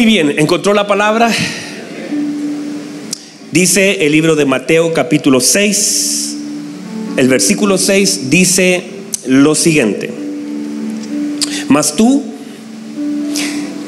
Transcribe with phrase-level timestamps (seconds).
[0.00, 1.30] Muy bien, ¿encontró la palabra?
[3.52, 6.36] Dice el libro de Mateo capítulo 6,
[7.18, 8.82] el versículo 6 dice
[9.26, 10.10] lo siguiente.
[11.68, 12.22] Mas tú,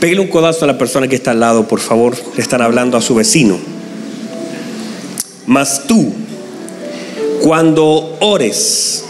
[0.01, 2.99] pégale un codazo a la persona que está al lado, por favor, le están hablando
[2.99, 3.59] a su vecino.
[5.47, 6.13] Mas tú,
[7.41, 9.03] cuando ores,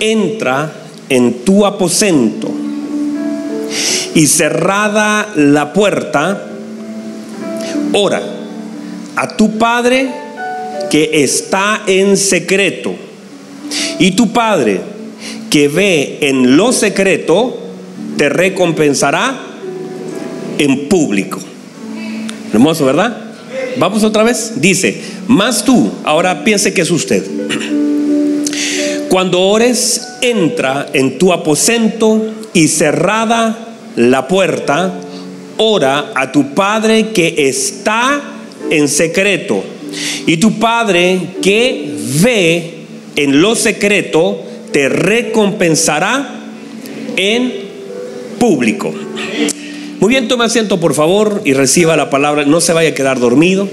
[0.00, 0.74] entra
[1.08, 2.50] en tu aposento
[4.14, 6.46] y cerrada la puerta,
[7.92, 8.22] ora
[9.16, 10.08] a tu Padre
[10.90, 12.94] que está en secreto.
[13.98, 14.80] Y tu Padre
[15.50, 17.58] que ve en lo secreto,
[18.16, 19.38] te recompensará
[20.58, 21.38] en público.
[22.52, 23.16] Hermoso, ¿verdad?
[23.76, 24.54] Vamos otra vez.
[24.56, 27.24] Dice, más tú, ahora piense que es usted.
[29.08, 35.00] Cuando ores, entra en tu aposento y cerrada la puerta,
[35.56, 38.20] ora a tu Padre que está
[38.70, 39.62] en secreto.
[40.26, 42.74] Y tu Padre que ve
[43.16, 46.36] en lo secreto, te recompensará
[47.16, 47.52] en
[48.38, 48.94] público.
[50.00, 52.44] Muy bien, tome asiento por favor y reciba la palabra.
[52.44, 53.68] No se vaya a quedar dormido.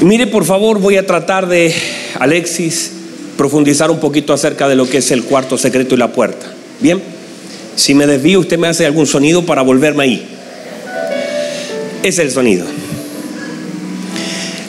[0.00, 1.72] Mire, por favor, voy a tratar de,
[2.18, 2.92] Alexis,
[3.36, 6.46] profundizar un poquito acerca de lo que es el cuarto secreto y la puerta.
[6.80, 7.00] Bien,
[7.76, 10.26] si me desvío, usted me hace algún sonido para volverme ahí.
[12.02, 12.66] Es el sonido.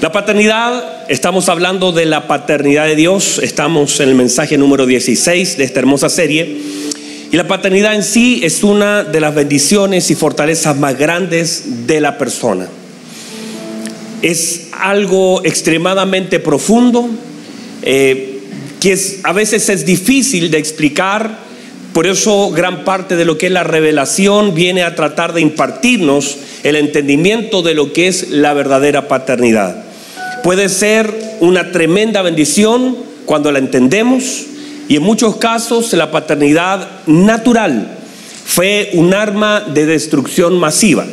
[0.01, 5.57] La paternidad, estamos hablando de la paternidad de Dios, estamos en el mensaje número 16
[5.57, 6.57] de esta hermosa serie.
[7.31, 12.01] Y la paternidad en sí es una de las bendiciones y fortalezas más grandes de
[12.01, 12.67] la persona.
[14.21, 17.09] Es algo extremadamente profundo,
[17.81, 18.34] eh,
[18.79, 21.37] que a veces es difícil de explicar,
[21.93, 26.37] por eso gran parte de lo que es la revelación viene a tratar de impartirnos
[26.63, 29.83] el entendimiento de lo que es la verdadera paternidad.
[30.43, 34.43] Puede ser una tremenda bendición cuando la entendemos
[34.87, 37.97] y en muchos casos la paternidad natural
[38.45, 41.05] fue un arma de destrucción masiva.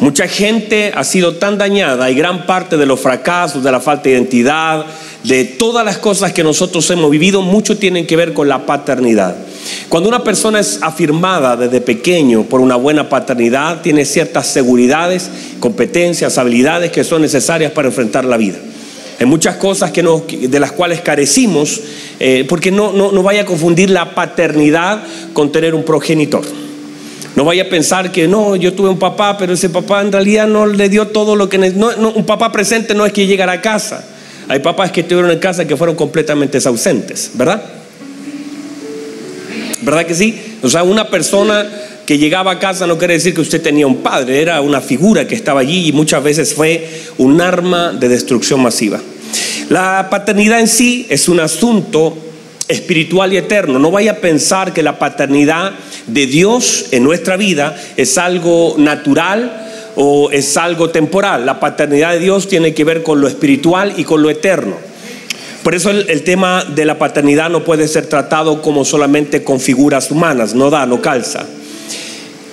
[0.00, 4.04] Mucha gente ha sido tan dañada y gran parte de los fracasos, de la falta
[4.04, 4.86] de identidad,
[5.26, 9.34] de todas las cosas que nosotros hemos vivido, mucho tienen que ver con la paternidad.
[9.88, 15.28] Cuando una persona es afirmada desde pequeño por una buena paternidad, tiene ciertas seguridades,
[15.58, 18.58] competencias, habilidades que son necesarias para enfrentar la vida.
[19.18, 21.80] Hay muchas cosas que de las cuales carecimos,
[22.20, 26.44] eh, porque no, no, vaya a confundir la paternidad con tener un progenitor.
[27.34, 30.46] No vaya a pensar que no, yo tuve un papá, pero ese papá en realidad
[30.46, 33.60] no le dio todo lo que no, un papá presente no es que llegara a
[33.60, 34.15] casa.
[34.48, 37.62] Hay papás que estuvieron en casa que fueron completamente ausentes, ¿verdad?
[39.82, 40.38] ¿Verdad que sí?
[40.62, 41.66] O sea, una persona
[42.06, 45.26] que llegaba a casa no quiere decir que usted tenía un padre, era una figura
[45.26, 49.00] que estaba allí y muchas veces fue un arma de destrucción masiva.
[49.68, 52.16] La paternidad en sí es un asunto
[52.68, 53.80] espiritual y eterno.
[53.80, 55.72] No vaya a pensar que la paternidad
[56.06, 59.65] de Dios en nuestra vida es algo natural
[59.96, 61.44] o es algo temporal.
[61.44, 64.76] La paternidad de Dios tiene que ver con lo espiritual y con lo eterno.
[65.62, 70.12] Por eso el, tema de la paternidad no puede ser tratado como solamente con figuras
[70.12, 71.44] humanas, no da, no calza.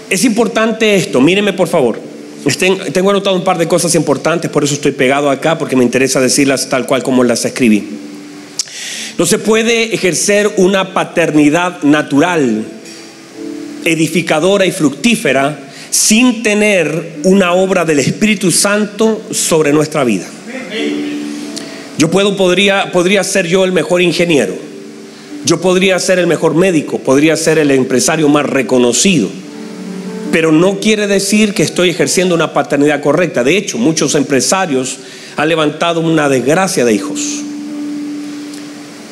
[0.10, 2.00] Es importante esto, míreme por favor.
[2.92, 6.20] Tengo anotado un par de cosas importantes, por eso estoy pegado acá, porque me interesa
[6.20, 7.88] decirlas tal cual como las escribí.
[9.18, 12.66] No se puede ejercer una paternidad natural,
[13.86, 15.63] edificadora y fructífera
[15.94, 20.26] sin tener una obra del Espíritu Santo sobre nuestra vida.
[22.00, 24.56] Yo puedo, podría, podría ser yo el mejor ingeniero,
[25.46, 29.30] yo podría ser el mejor médico, podría ser el empresario más reconocido,
[30.32, 33.44] pero no quiere decir que estoy ejerciendo una paternidad correcta.
[33.44, 34.98] De hecho, muchos empresarios
[35.36, 37.44] han levantado una desgracia de hijos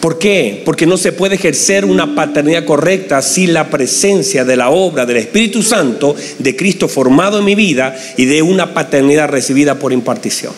[0.01, 0.63] ¿Por qué?
[0.65, 5.17] Porque no se puede ejercer una paternidad correcta sin la presencia de la obra del
[5.17, 10.53] Espíritu Santo de Cristo formado en mi vida y de una paternidad recibida por impartición.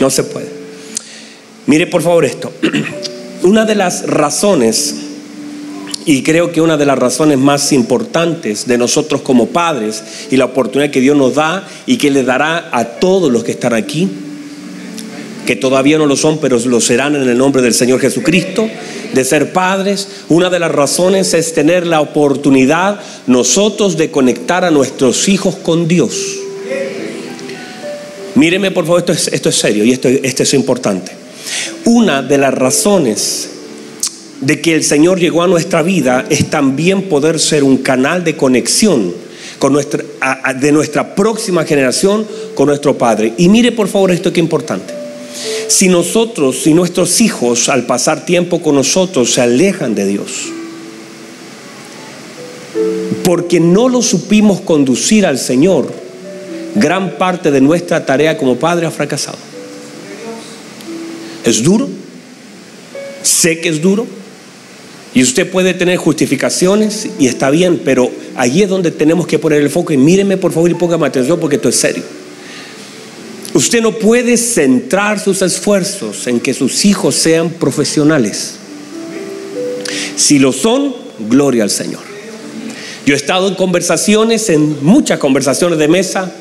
[0.00, 0.48] No se puede.
[1.66, 2.52] Mire por favor esto.
[3.42, 4.96] Una de las razones,
[6.04, 10.46] y creo que una de las razones más importantes de nosotros como padres y la
[10.46, 14.08] oportunidad que Dios nos da y que le dará a todos los que están aquí,
[15.48, 18.68] que todavía no lo son, pero lo serán en el nombre del Señor Jesucristo,
[19.14, 20.06] de ser padres.
[20.28, 25.88] Una de las razones es tener la oportunidad nosotros de conectar a nuestros hijos con
[25.88, 26.36] Dios.
[28.34, 31.12] Míreme por favor, esto es, esto es serio y esto, esto es importante.
[31.86, 33.48] Una de las razones
[34.42, 38.36] de que el Señor llegó a nuestra vida es también poder ser un canal de
[38.36, 39.14] conexión
[39.58, 40.04] con nuestra,
[40.60, 43.32] de nuestra próxima generación con nuestro Padre.
[43.38, 44.97] Y mire por favor esto que es importante.
[45.68, 50.48] Si nosotros, si nuestros hijos al pasar tiempo con nosotros se alejan de Dios,
[53.22, 55.92] porque no lo supimos conducir al Señor,
[56.74, 59.36] gran parte de nuestra tarea como padre ha fracasado.
[61.44, 61.88] ¿Es duro?
[63.22, 64.06] Sé que es duro.
[65.14, 69.62] Y usted puede tener justificaciones y está bien, pero allí es donde tenemos que poner
[69.62, 69.92] el foco.
[69.92, 72.04] Y míreme por favor y póngame atención porque esto es serio.
[73.58, 78.54] Usted no puede centrar sus esfuerzos en que sus hijos sean profesionales.
[80.14, 80.94] Si lo son,
[81.28, 82.02] gloria al Señor.
[83.04, 86.32] Yo he estado en conversaciones, en muchas conversaciones de mesa,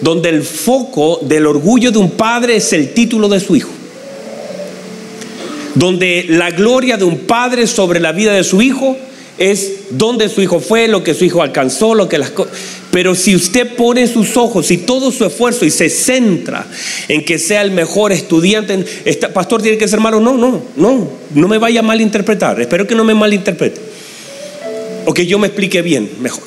[0.00, 3.68] donde el foco del orgullo de un padre es el título de su hijo
[5.74, 8.96] donde la gloria de un padre sobre la vida de su hijo
[9.42, 12.32] es donde su hijo fue, lo que su hijo alcanzó, lo que las
[12.92, 16.64] Pero si usted pone sus ojos y todo su esfuerzo y se centra
[17.08, 18.84] en que sea el mejor estudiante,
[19.34, 22.94] pastor tiene que ser malo, no, no, no, no me vaya a malinterpretar, espero que
[22.94, 23.80] no me malinterprete,
[25.06, 26.44] o que yo me explique bien, mejor.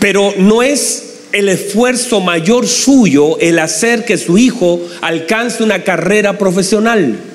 [0.00, 6.38] Pero no es el esfuerzo mayor suyo el hacer que su hijo alcance una carrera
[6.38, 7.29] profesional.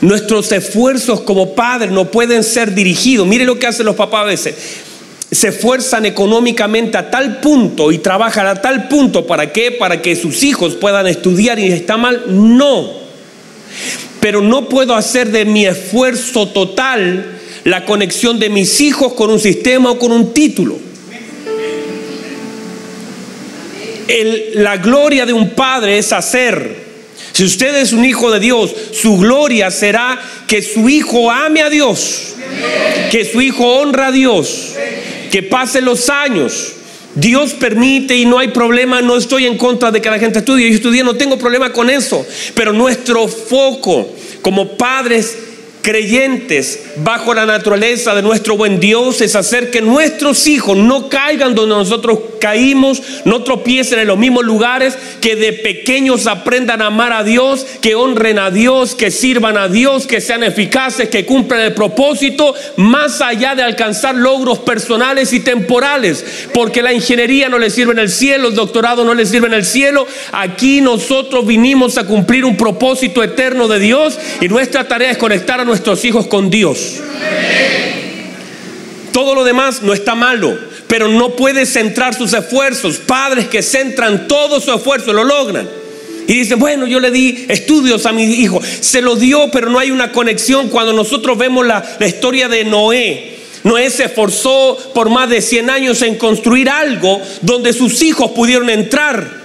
[0.00, 3.26] Nuestros esfuerzos como padres no pueden ser dirigidos.
[3.26, 4.54] Mire lo que hacen los papás a veces.
[5.30, 9.26] Se esfuerzan económicamente a tal punto y trabajan a tal punto.
[9.26, 9.72] ¿Para qué?
[9.72, 12.24] Para que sus hijos puedan estudiar y está mal.
[12.28, 12.90] No.
[14.20, 19.38] Pero no puedo hacer de mi esfuerzo total la conexión de mis hijos con un
[19.38, 20.78] sistema o con un título.
[24.54, 26.89] la gloria de un padre es hacer
[27.40, 31.70] si usted es un hijo de Dios, su gloria será que su hijo ame a
[31.70, 32.34] Dios,
[33.10, 34.74] que su hijo honra a Dios,
[35.32, 36.72] que pase los años.
[37.14, 40.68] Dios permite y no hay problema, no estoy en contra de que la gente estudie,
[40.68, 44.06] yo estudié, no tengo problema con eso, pero nuestro foco
[44.42, 45.38] como padres
[45.80, 51.54] creyentes bajo la naturaleza de nuestro buen Dios es hacer que nuestros hijos no caigan
[51.54, 57.12] donde nosotros caímos, no tropiecen en los mismos lugares, que de pequeños aprendan a amar
[57.12, 61.60] a Dios, que honren a Dios, que sirvan a Dios, que sean eficaces, que cumplan
[61.60, 67.70] el propósito, más allá de alcanzar logros personales y temporales, porque la ingeniería no le
[67.70, 71.98] sirve en el cielo, el doctorado no le sirve en el cielo, aquí nosotros vinimos
[71.98, 76.26] a cumplir un propósito eterno de Dios y nuestra tarea es conectar a nuestros hijos
[76.26, 77.00] con Dios.
[79.12, 80.56] Todo lo demás no está malo,
[80.90, 82.96] pero no puede centrar sus esfuerzos.
[82.96, 85.70] Padres que centran todo su esfuerzo, lo logran.
[86.26, 88.60] Y dicen, bueno, yo le di estudios a mi hijo.
[88.80, 90.68] Se lo dio, pero no hay una conexión.
[90.68, 95.70] Cuando nosotros vemos la, la historia de Noé, Noé se esforzó por más de 100
[95.70, 99.39] años en construir algo donde sus hijos pudieron entrar.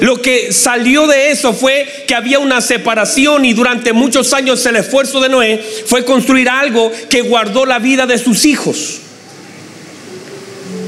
[0.00, 4.76] Lo que salió de eso fue que había una separación y durante muchos años el
[4.76, 9.00] esfuerzo de Noé fue construir algo que guardó la vida de sus hijos.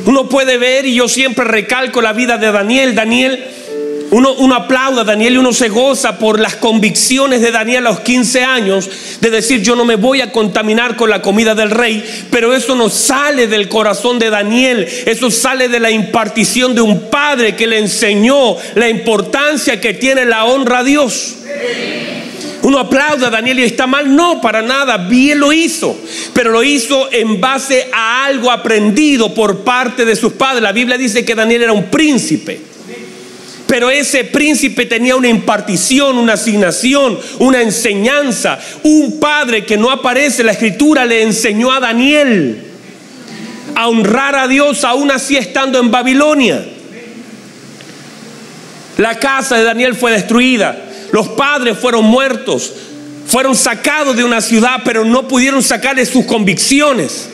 [0.07, 3.45] Uno puede ver, y yo siempre recalco la vida de Daniel, Daniel
[4.11, 7.91] uno, uno, aplauda a Daniel y uno se goza por las convicciones de Daniel a
[7.91, 8.91] los 15 años
[9.21, 12.75] de decir yo no me voy a contaminar con la comida del rey, pero eso
[12.75, 17.67] no sale del corazón de Daniel, eso sale de la impartición de un padre que
[17.67, 21.37] le enseñó la importancia que tiene la honra a Dios.
[22.63, 25.97] Uno aplauda a Daniel y está mal, no, para nada, bien lo hizo,
[26.35, 30.63] pero lo hizo en base a algo aprendido por parte de sus padres.
[30.63, 32.70] La Biblia dice que Daniel era un príncipe.
[33.71, 38.59] Pero ese príncipe tenía una impartición, una asignación, una enseñanza.
[38.83, 42.65] Un padre que no aparece en la escritura le enseñó a Daniel
[43.77, 46.67] a honrar a Dios aún así estando en Babilonia.
[48.99, 50.77] La casa de Daniel fue destruida.
[51.13, 52.73] Los padres fueron muertos.
[53.29, 57.29] Fueron sacados de una ciudad, pero no pudieron sacarle sus convicciones.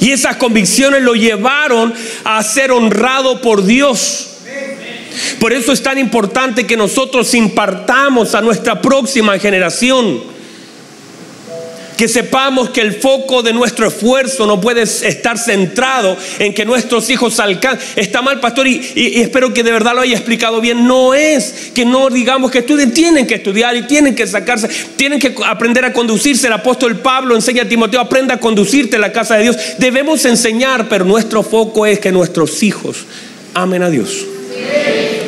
[0.00, 1.94] Y esas convicciones lo llevaron
[2.24, 4.32] a ser honrado por Dios.
[5.38, 10.34] Por eso es tan importante que nosotros impartamos a nuestra próxima generación.
[11.96, 17.08] Que sepamos que el foco de nuestro esfuerzo no puede estar centrado en que nuestros
[17.08, 17.86] hijos alcancen.
[17.94, 20.88] Está mal, pastor, y, espero que de verdad lo haya explicado bien.
[20.88, 25.20] No es que no digamos que estudien, tienen que estudiar y tienen que sacarse, tienen
[25.20, 26.48] que aprender a conducirse.
[26.48, 29.56] El apóstol Pablo enseña a Timoteo, aprenda a conducirte en la casa de Dios.
[29.78, 33.04] Debemos enseñar, pero nuestro foco es que nuestros hijos
[33.54, 34.26] amen a Dios.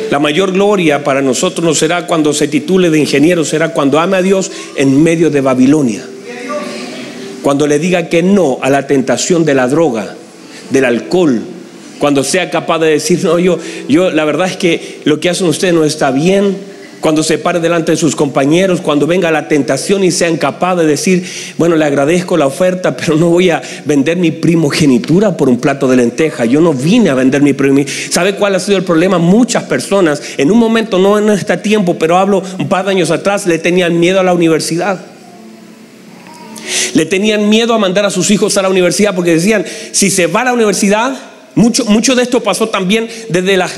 [0.09, 4.17] La mayor gloria para nosotros no será cuando se titule de ingeniero, será cuando ame
[4.17, 6.05] a Dios en medio de Babilonia.
[7.41, 10.15] Cuando le diga que no a la tentación de la droga,
[10.69, 11.41] del alcohol,
[11.99, 15.47] cuando sea capaz de decir, no, yo, yo, la verdad es que lo que hacen
[15.47, 16.57] ustedes no está bien,
[16.99, 20.85] cuando se pare delante de sus compañeros, cuando venga la tentación y sean capaces de
[20.85, 21.25] decir,
[21.57, 25.87] bueno, le agradezco la oferta, pero no voy a vender mi primogenitura por un plato
[25.87, 26.45] de lenteja.
[26.45, 28.11] Yo no vine a vender mi primogenitura.
[28.11, 29.17] ¿Sabe cuál ha sido el problema?
[29.17, 33.11] Muchas personas, en un momento, no en este tiempo, pero hablo un par de años
[33.11, 34.99] atrás, le tenían miedo a la universidad.
[36.93, 40.27] Le tenían miedo a mandar a sus hijos a la universidad porque decían, si se
[40.27, 41.15] va a la universidad,
[41.55, 43.69] mucho, mucho de esto pasó también desde la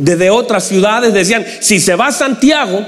[0.00, 2.86] desde otras ciudades decían, si se va a Santiago,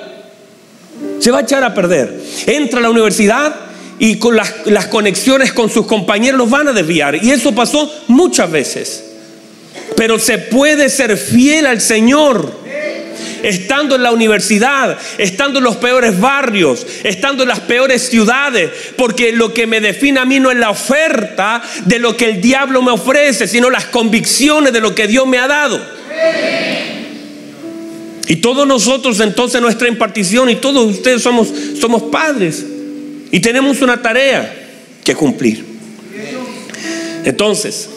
[1.20, 2.18] se va a echar a perder.
[2.46, 3.54] Entra a la universidad
[3.98, 7.22] y con las, conexiones con sus compañeros los van a desviar.
[7.22, 9.04] Y eso pasó muchas veces.
[9.94, 12.62] Pero se puede ser fiel al Señor
[13.42, 19.32] estando en la universidad, estando en los peores barrios, estando en las peores ciudades, porque
[19.32, 22.80] lo que me define a mí no es la oferta de lo que el diablo
[22.82, 25.80] me ofrece, sino las convicciones de lo que Dios me ha dado.
[28.28, 31.48] Y todos nosotros entonces nuestra impartición y todos ustedes somos,
[31.80, 32.64] somos padres
[33.30, 34.54] y tenemos una tarea
[35.02, 35.64] que cumplir.
[37.24, 37.88] Entonces,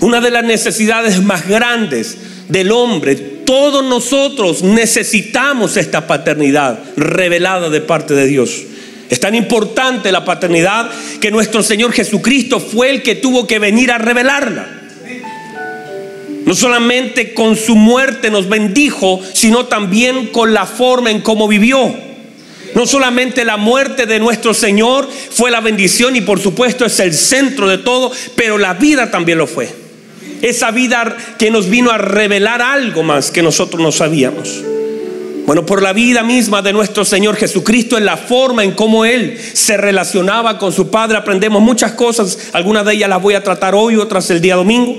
[0.00, 2.16] una de las necesidades más grandes
[2.48, 8.64] del hombre, todos nosotros necesitamos esta paternidad revelada de parte de Dios.
[9.10, 13.90] Es tan importante la paternidad que nuestro Señor Jesucristo fue el que tuvo que venir
[13.90, 14.77] a revelarla.
[16.48, 21.94] No solamente con su muerte nos bendijo, sino también con la forma en cómo vivió.
[22.74, 27.12] No solamente la muerte de nuestro Señor fue la bendición y por supuesto es el
[27.12, 29.68] centro de todo, pero la vida también lo fue.
[30.40, 34.62] Esa vida que nos vino a revelar algo más que nosotros no sabíamos.
[35.44, 39.38] Bueno, por la vida misma de nuestro Señor Jesucristo, en la forma en cómo Él
[39.52, 42.38] se relacionaba con su Padre, aprendemos muchas cosas.
[42.54, 44.96] Algunas de ellas las voy a tratar hoy, otras el día domingo.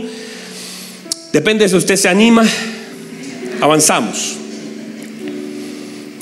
[1.31, 2.45] Depende si usted se anima,
[3.61, 4.35] avanzamos.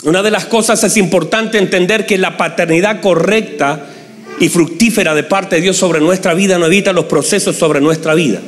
[0.04, 3.88] Una de las cosas es importante entender que la paternidad correcta
[4.40, 8.14] y fructífera de parte de Dios sobre nuestra vida no evita los procesos sobre nuestra
[8.14, 8.40] vida.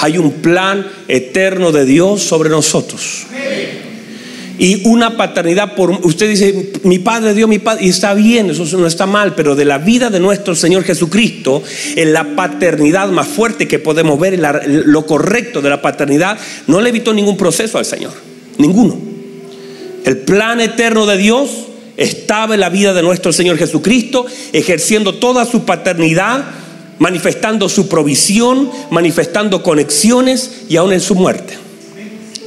[0.00, 3.26] Hay un plan eterno de Dios sobre nosotros
[4.58, 8.64] y una paternidad por usted dice mi padre dio mi padre y está bien eso
[8.78, 11.62] no está mal pero de la vida de nuestro Señor Jesucristo
[11.94, 16.90] en la paternidad más fuerte que podemos ver lo correcto de la paternidad no le
[16.90, 18.12] evitó ningún proceso al Señor
[18.58, 18.98] ninguno.
[20.04, 21.50] El plan eterno de Dios
[21.96, 26.44] estaba en la vida de nuestro Señor Jesucristo ejerciendo toda su paternidad
[26.98, 31.65] manifestando su provisión manifestando conexiones y aún en su muerte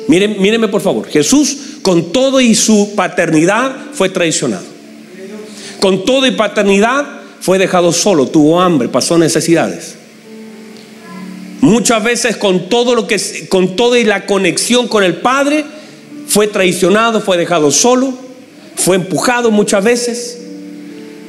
[0.09, 1.07] Miren, mírenme por favor.
[1.07, 4.65] Jesús con todo y su paternidad fue traicionado.
[5.79, 7.05] Con todo y paternidad
[7.39, 9.97] fue dejado solo, tuvo hambre, pasó necesidades.
[11.61, 13.75] Muchas veces con todo lo que con
[14.05, 15.63] la conexión con el Padre
[16.27, 18.11] fue traicionado, fue dejado solo,
[18.75, 20.39] fue empujado muchas veces.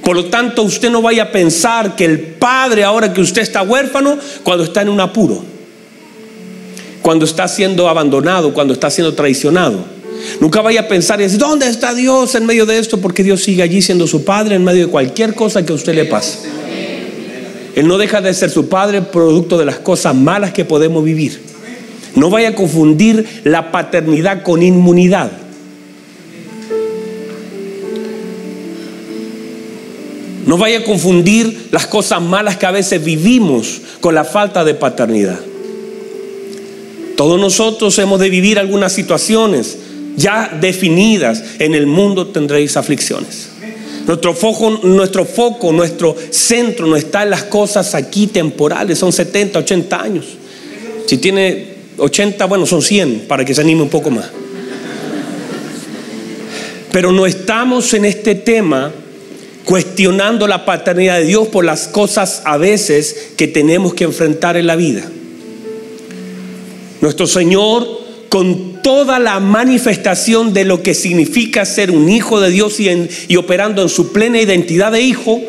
[0.02, 3.60] Por lo tanto, usted no vaya a pensar que el Padre ahora que usted está
[3.60, 5.59] huérfano cuando está en un apuro
[7.02, 9.84] cuando está siendo abandonado, cuando está siendo traicionado.
[10.40, 13.00] Nunca vaya a pensar decir, ¿dónde está Dios en medio de esto?
[13.00, 15.94] Porque Dios sigue allí siendo su Padre en medio de cualquier cosa que a usted
[15.94, 16.38] le pase.
[17.74, 21.40] Él no deja de ser su Padre producto de las cosas malas que podemos vivir.
[22.14, 25.30] No vaya a confundir la paternidad con inmunidad.
[30.46, 34.74] No vaya a confundir las cosas malas que a veces vivimos con la falta de
[34.74, 35.38] paternidad.
[37.20, 39.76] Todos nosotros hemos de vivir algunas situaciones
[40.16, 41.44] ya definidas.
[41.58, 43.50] En el mundo tendréis aflicciones.
[44.06, 48.98] Nuestro foco, nuestro centro no está en las cosas aquí temporales.
[48.98, 50.24] Son 70, 80 años.
[51.04, 54.30] Si tiene 80, bueno, son 100 para que se anime un poco más.
[56.90, 58.92] Pero no estamos en este tema
[59.66, 64.66] cuestionando la paternidad de Dios por las cosas a veces que tenemos que enfrentar en
[64.66, 65.02] la vida.
[67.00, 67.86] Nuestro Señor,
[68.28, 73.82] con toda la manifestación de lo que significa ser un hijo de Dios y, operando
[73.82, 75.40] en su plena identidad de hijo,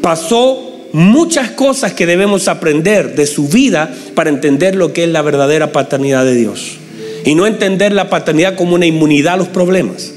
[0.00, 5.22] pasó muchas cosas que debemos aprender de su vida para entender lo que es la
[5.22, 6.78] verdadera paternidad de Dios.
[7.24, 10.12] Y no entender la paternidad como una inmunidad a los problemas,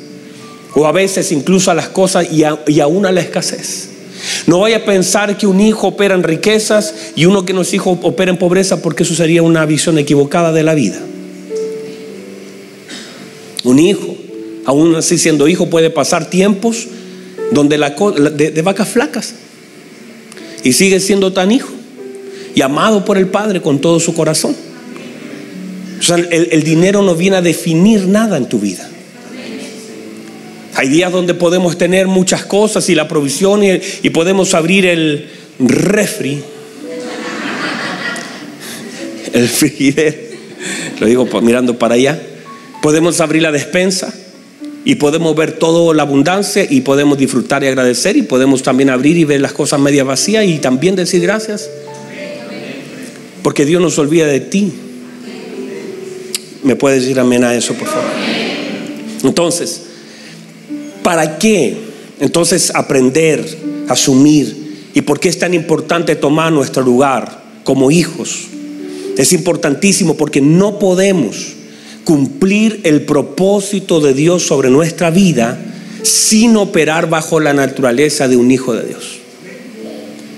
[0.74, 3.97] o a veces incluso a las cosas y, y aún a la escasez.
[4.46, 7.74] No vaya a pensar que un hijo opera en riquezas y uno que no es
[7.74, 11.00] hijo opera en pobreza porque eso sería una visión equivocada de la vida.
[13.64, 14.16] Un hijo,
[14.66, 16.88] aún así siendo hijo, puede pasar tiempos
[17.52, 19.34] donde la, de, de vacas flacas
[20.64, 21.70] y sigue siendo tan hijo
[22.56, 24.56] y amado por el Padre con todo su corazón.
[26.00, 28.90] O sea, el, dinero no viene a definir nada en tu vida.
[30.78, 36.40] Hay días donde podemos tener muchas cosas y la provisión y, podemos abrir el refri,
[39.34, 40.30] el frigider,
[41.00, 42.22] lo digo mirando para allá,
[42.84, 44.14] podemos abrir la despensa
[44.86, 49.18] y podemos ver toda la abundancia y podemos disfrutar y agradecer y podemos también abrir
[49.18, 51.72] y ver las cosas media vacías y también decir gracias.
[53.42, 54.72] Porque Dios nos olvida de ti.
[56.62, 58.12] ¿Me puedes decir amén a eso, por favor?
[59.24, 59.88] Entonces,
[61.08, 61.74] ¿para qué?
[62.20, 63.42] Entonces aprender,
[63.88, 64.90] asumir.
[64.94, 68.48] ¿Y por qué es tan importante tomar nuestro lugar como hijos?
[69.18, 71.54] Es importantísimo porque no podemos
[72.04, 75.58] cumplir el propósito de Dios sobre nuestra vida
[76.04, 79.20] sin operar bajo la naturaleza de un hijo de Dios.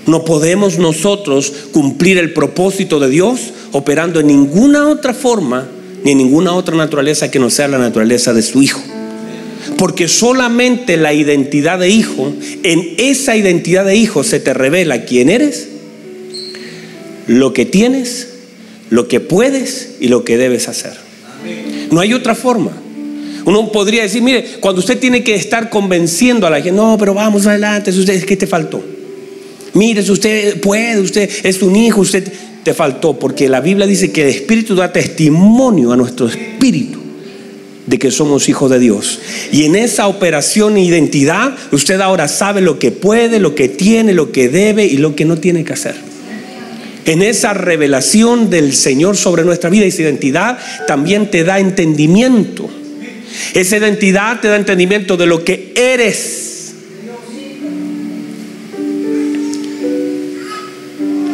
[0.06, 3.40] No podemos nosotros cumplir el propósito de Dios
[3.72, 5.66] operando en ninguna otra forma
[6.04, 8.80] ni en ninguna otra naturaleza que no sea la naturaleza de su hijo.
[9.80, 12.34] Porque solamente la identidad de hijo,
[12.64, 15.68] en esa identidad de hijo se te revela quién eres,
[17.26, 18.28] lo que tienes,
[18.90, 20.92] lo que puedes y lo que debes hacer.
[21.90, 22.72] No hay otra forma.
[23.46, 27.14] Uno podría decir, mire, cuando usted tiene que estar convenciendo a la gente, no, pero
[27.14, 28.84] vamos adelante, usted, ¿qué te faltó?
[29.72, 32.30] Mire, usted puede, usted es un hijo, usted
[32.62, 36.99] te faltó, porque la Biblia dice que el Espíritu da testimonio a nuestro espíritu
[37.90, 39.20] de que somos hijos de Dios.
[39.52, 44.14] Y en esa operación e identidad, usted ahora sabe lo que puede, lo que tiene,
[44.14, 46.10] lo que debe y lo que no tiene que hacer
[47.06, 52.70] en esa revelación del Señor sobre nuestra vida esa identidad también te da entendimiento.
[53.54, 56.74] Esa identidad te da entendimiento de lo que eres.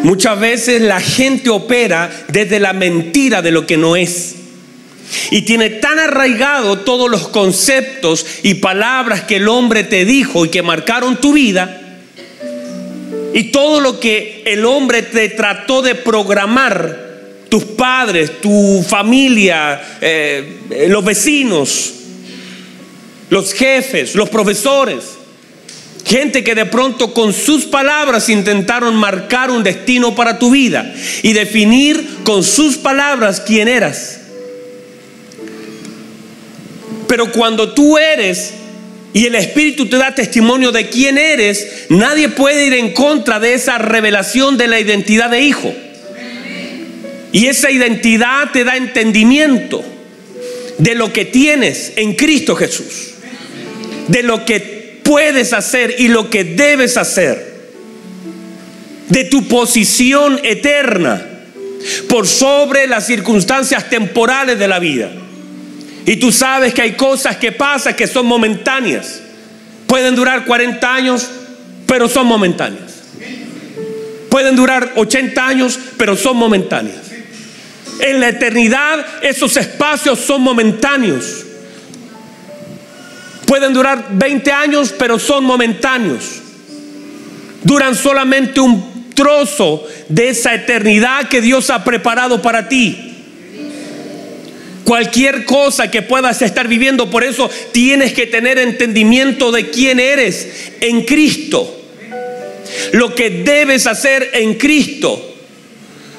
[0.02, 4.36] Muchas veces la gente opera desde la mentira de lo que no es.
[5.31, 10.48] Y tiene tan arraigado todos los conceptos y palabras que el hombre te dijo y
[10.48, 11.83] que marcaron tu vida
[13.37, 17.05] y todo lo que el hombre te trató de programar,
[17.50, 21.92] tus padres, tu familia, eh, los vecinos,
[23.29, 25.05] los jefes, los profesores,
[26.07, 31.35] gente que de pronto con sus palabras intentaron marcar un destino para tu vida y
[31.35, 34.15] definir con sus palabras quién eras.
[37.09, 38.55] Pero cuando tú eres
[39.12, 43.55] y el Espíritu te da testimonio de quién eres, nadie puede ir en contra de
[43.55, 45.73] esa revelación de la identidad de hijo.
[47.33, 49.85] Y esa identidad te da entendimiento
[50.79, 53.14] de lo que tienes en Cristo Jesús,
[54.09, 57.57] de lo que puedes hacer y lo que debes hacer,
[59.09, 61.27] de tu posición eterna
[62.09, 65.11] por sobre las circunstancias temporales de la vida.
[66.07, 69.21] Y tú sabes que hay cosas que pasan que son momentáneas.
[69.88, 71.29] Pueden durar 40 años,
[71.85, 73.03] pero son momentáneas.
[74.31, 77.11] Pueden durar 80 años, pero son momentáneas.
[77.99, 81.45] En la eternidad esos espacios son momentáneos.
[83.45, 86.40] Pueden durar 20 años, pero son momentáneos.
[87.64, 93.15] Duran solamente un trozo de esa eternidad que Dios ha preparado para ti
[94.87, 97.11] cualquier cosa que puedas estar viviendo.
[97.11, 101.83] Por eso tienes que tener entendimiento de quién eres en Cristo.
[102.92, 105.35] Lo que debes hacer en Cristo.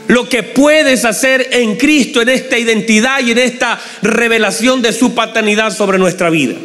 [0.10, 5.16] Lo que puedes hacer en Cristo, en esta identidad y en esta revelación de su
[5.16, 6.56] paternidad sobre nuestra vida.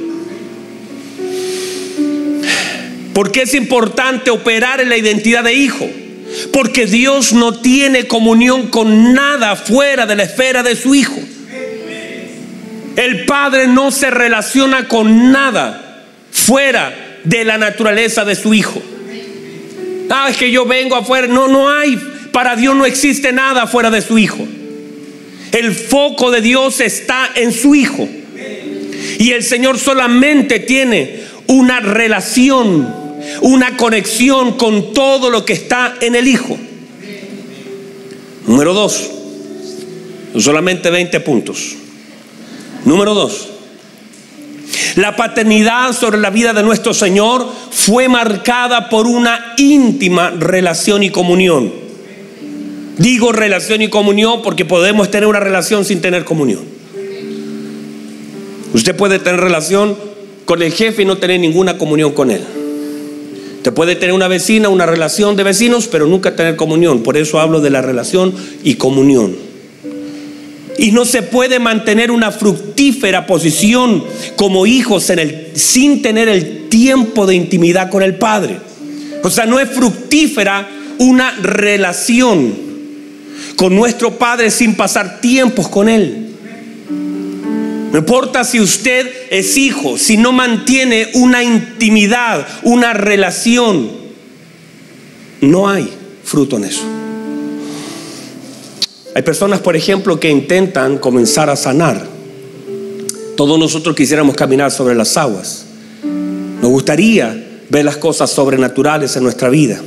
[3.14, 5.88] Porque es importante operar en la identidad de hijo?
[6.52, 11.20] Porque Dios no tiene comunión con nada fuera de la esfera de su hijo.
[12.96, 18.82] El Padre no se relaciona con nada fuera de la naturaleza de su Hijo.
[20.10, 21.26] Ah, es que yo vengo afuera.
[21.26, 21.98] No, no hay.
[22.32, 24.46] Para Dios no existe nada fuera de su Hijo.
[25.52, 28.08] El foco de Dios está en su Hijo.
[29.18, 36.14] Y el Señor solamente tiene una relación, una conexión con todo lo que está en
[36.14, 36.58] el Hijo.
[38.46, 39.10] Número dos,
[40.38, 41.76] solamente 20 puntos.
[42.84, 43.48] Número dos,
[44.96, 51.10] la paternidad sobre la vida de nuestro Señor fue marcada por una íntima relación y
[51.10, 51.72] comunión.
[52.98, 56.60] Digo relación y comunión porque podemos tener una relación sin tener comunión.
[58.74, 59.96] Usted puede tener relación
[60.44, 62.42] con el jefe y no tener ninguna comunión con él.
[63.56, 67.02] Usted puede tener una vecina, una relación de vecinos, pero nunca tener comunión.
[67.02, 69.51] Por eso hablo de la relación y comunión.
[70.82, 74.02] Y no se puede mantener una fructífera posición
[74.34, 75.12] como hijos
[75.54, 78.58] sin tener el tiempo de intimidad con el Padre.
[79.22, 80.68] O sea, no es fructífera
[80.98, 82.52] una relación
[83.54, 86.34] con nuestro Padre sin pasar tiempos con Él.
[87.92, 93.88] No importa si usted es hijo, si no mantiene una intimidad, una relación,
[95.42, 95.88] no hay
[96.24, 97.01] fruto en eso.
[99.14, 102.06] Hay personas, por ejemplo, que intentan comenzar a sanar.
[103.36, 105.66] Todos nosotros quisiéramos caminar sobre las aguas.
[106.62, 109.80] Nos gustaría ver las cosas sobrenaturales en nuestra vida.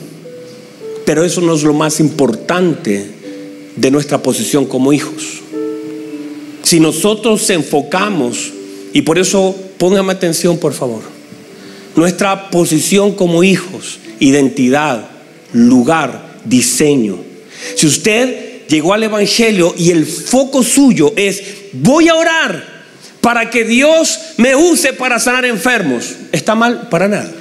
[1.06, 3.12] Pero eso no es lo más importante
[3.76, 5.42] de nuestra posición como hijos.
[6.64, 8.52] Si nosotros enfocamos,
[8.94, 11.02] y por eso póngame atención por favor,
[11.96, 15.08] nuestra posición como hijos, identidad,
[15.54, 17.18] lugar, diseño.
[17.76, 21.42] Si usted llegó al Evangelio y el foco suyo es,
[21.74, 22.76] voy a orar
[23.22, 27.32] para que Dios me use para sanar enfermos, está mal para nada.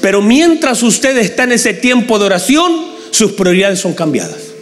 [0.00, 4.52] Pero mientras usted está en ese tiempo de oración, sus prioridades son cambiadas.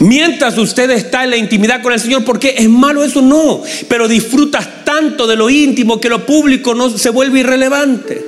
[0.00, 3.62] Mientras usted está en la intimidad con el Señor, porque es malo eso, no.
[3.88, 8.22] Pero disfrutas tanto de lo íntimo que lo público no se vuelve irrelevante.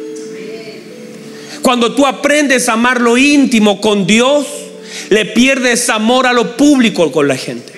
[1.62, 4.46] Cuando tú aprendes a amar lo íntimo con Dios,
[5.10, 7.72] le pierdes amor a lo público con la gente.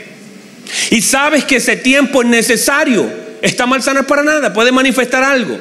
[0.91, 3.09] Y sabes que ese tiempo es necesario.
[3.43, 5.59] Está mal sanar para nada, puede manifestar algo.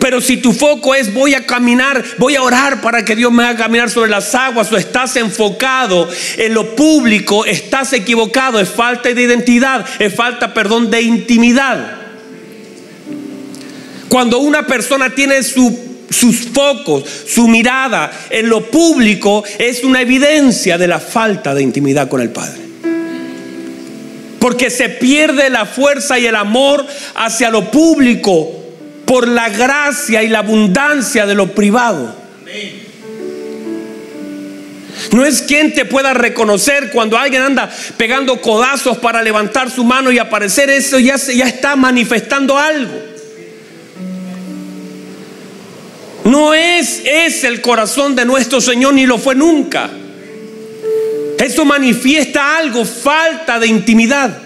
[0.00, 3.44] Pero si tu foco es voy a caminar, voy a orar para que Dios me
[3.44, 9.12] haga caminar sobre las aguas o estás enfocado en lo público, estás equivocado, es falta
[9.12, 11.98] de identidad, es falta, perdón, de intimidad.
[14.08, 15.42] Cuando una persona tiene
[16.12, 22.08] sus focos, su mirada en lo público, es una evidencia de la falta de intimidad
[22.08, 22.60] con el Padre.
[24.38, 28.50] Porque se pierde la fuerza y el amor hacia lo público
[29.04, 32.16] por la gracia y la abundancia de lo privado.
[35.12, 40.10] No es quien te pueda reconocer cuando alguien anda pegando codazos para levantar su mano
[40.10, 43.11] y aparecer, eso ya, ya está manifestando algo.
[46.24, 49.90] No es, es el corazón de nuestro Señor ni lo fue nunca.
[51.38, 54.38] Eso manifiesta algo, falta de intimidad.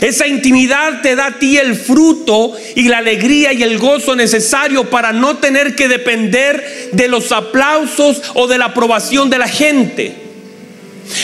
[0.00, 4.88] Esa intimidad te da a ti el fruto y la alegría y el gozo necesario
[4.88, 10.23] para no tener que depender de los aplausos o de la aprobación de la gente.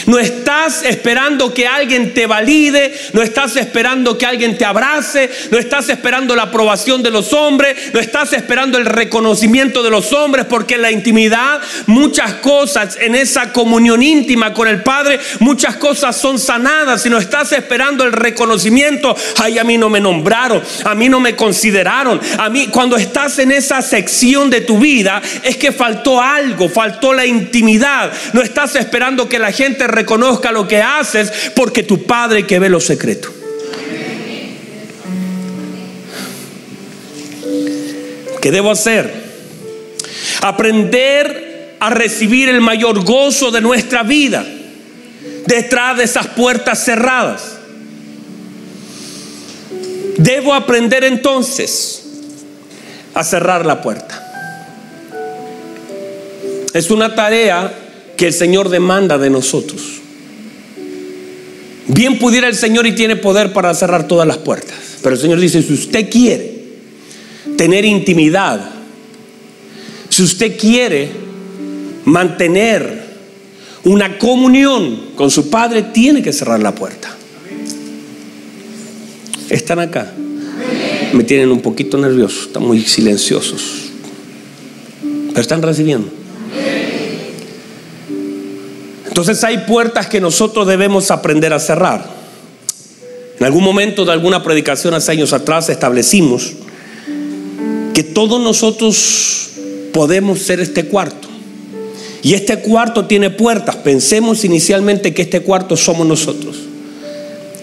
[0.07, 5.59] No estás esperando que alguien te valide, no estás esperando que alguien te abrace, no
[5.59, 10.47] estás esperando la aprobación de los hombres, no estás esperando el reconocimiento de los hombres,
[10.47, 16.17] porque en la intimidad muchas cosas, en esa comunión íntima con el Padre, muchas cosas
[16.17, 17.03] son sanadas.
[17.03, 21.21] Si no estás esperando el reconocimiento, ay, a mí no me nombraron, a mí no
[21.21, 26.21] me consideraron, a mí cuando estás en esa sección de tu vida es que faltó
[26.21, 28.13] algo, faltó la intimidad.
[28.33, 32.59] No estás esperando que la gente te reconozca lo que haces porque tu Padre que
[32.59, 33.31] ve lo secreto.
[38.41, 39.13] ¿Qué debo hacer?
[40.43, 44.47] Aprender a recibir el mayor gozo de nuestra vida
[45.47, 47.57] detrás de esas puertas cerradas.
[50.17, 52.03] Debo aprender entonces
[53.15, 54.27] a cerrar la puerta.
[56.73, 57.73] Es una tarea
[58.21, 59.81] que el Señor demanda de nosotros.
[61.89, 64.77] Bien pudiera el Señor y tiene poder para cerrar todas las puertas.
[65.03, 66.53] Pero el Señor dice, si usted quiere
[67.57, 68.73] tener intimidad,
[70.11, 71.09] si usted quiere
[72.05, 73.05] mantener
[73.85, 77.17] una comunión con su Padre, tiene que cerrar la puerta.
[79.49, 80.13] Están acá.
[81.15, 83.93] Me tienen un poquito nervioso, están muy silenciosos.
[85.29, 86.20] Pero están recibiendo.
[89.11, 92.05] Entonces hay puertas que nosotros debemos aprender a cerrar.
[93.41, 96.53] En algún momento de alguna predicación hace años atrás establecimos
[97.93, 99.51] que todos nosotros
[99.93, 101.27] podemos ser este cuarto.
[102.23, 103.77] Y este cuarto tiene puertas.
[103.77, 106.57] Pensemos inicialmente que este cuarto somos nosotros.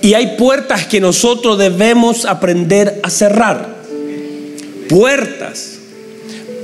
[0.02, 3.78] Y hay puertas que nosotros debemos aprender a cerrar.
[4.90, 5.78] Puertas,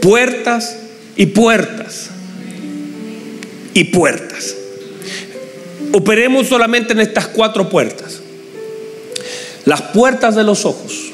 [0.01, 0.75] puertas
[1.15, 2.09] y puertas.
[3.73, 4.55] Y puertas.
[5.93, 8.19] Operemos solamente en estas cuatro puertas.
[9.65, 11.11] las puertas de los ojos,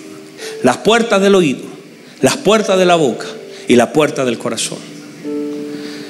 [0.63, 1.61] las puertas del oído,
[2.21, 3.27] las puertas de la boca
[3.67, 4.79] y la puerta del corazón.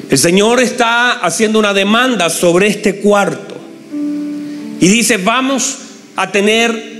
[0.09, 3.55] El Señor está haciendo una demanda sobre este cuarto
[4.79, 5.79] y dice, vamos
[6.15, 6.99] a tener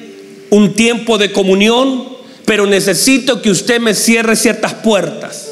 [0.50, 2.04] un tiempo de comunión,
[2.46, 5.49] pero necesito que usted me cierre ciertas puertas.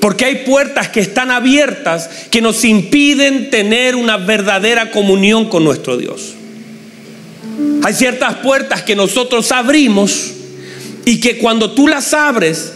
[0.00, 5.96] Porque hay puertas que están abiertas que nos impiden tener una verdadera comunión con nuestro
[5.96, 6.34] Dios.
[7.82, 10.32] Hay ciertas puertas que nosotros abrimos
[11.04, 12.72] y que cuando tú las abres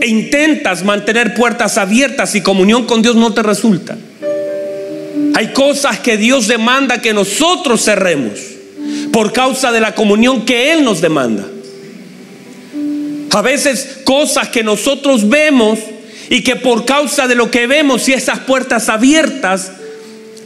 [0.00, 3.96] e intentas mantener puertas abiertas y comunión con Dios no te resulta.
[5.34, 8.40] Hay cosas que Dios demanda que nosotros cerremos
[9.12, 11.46] por causa de la comunión que Él nos demanda.
[13.32, 15.78] A veces cosas que nosotros vemos
[16.30, 19.72] y que por causa de lo que vemos y esas puertas abiertas,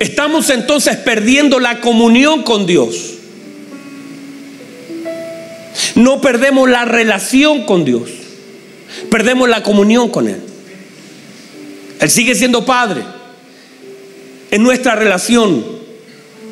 [0.01, 3.13] estamos entonces perdiendo la comunión con Dios.
[5.95, 8.09] No perdemos la relación con Dios,
[9.11, 10.41] perdemos la comunión con Él.
[12.01, 13.03] Él sigue siendo Padre.
[14.51, 15.67] En nuestra relación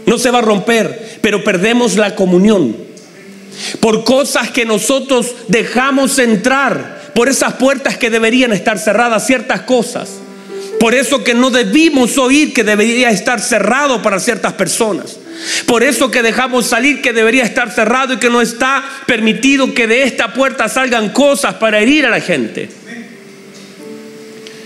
[0.04, 2.76] no se va a romper, pero perdemos la comunión.
[3.80, 10.10] Por cosas que nosotros dejamos entrar por esas puertas que deberían estar cerradas, ciertas cosas.
[10.78, 15.18] Por eso que no debimos oír que debería estar cerrado para ciertas personas.
[15.66, 19.86] Por eso que dejamos salir que debería estar cerrado y que no está permitido que
[19.86, 22.68] de esta puerta salgan cosas para herir a la gente.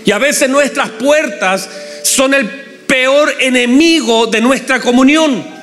[0.05, 1.69] Y a veces nuestras puertas
[2.03, 2.47] son el
[2.87, 5.56] peor enemigo de nuestra comunión.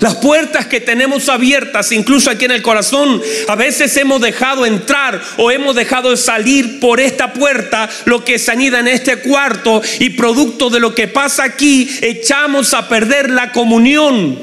[0.00, 5.20] Las puertas que tenemos abiertas, incluso aquí en el corazón, a veces hemos dejado entrar
[5.36, 10.10] o hemos dejado salir por esta puerta lo que se anida en este cuarto y
[10.10, 14.38] producto de lo que pasa aquí echamos a perder la comunión.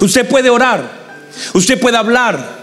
[0.00, 0.90] Usted puede orar,
[1.54, 2.57] usted puede hablar,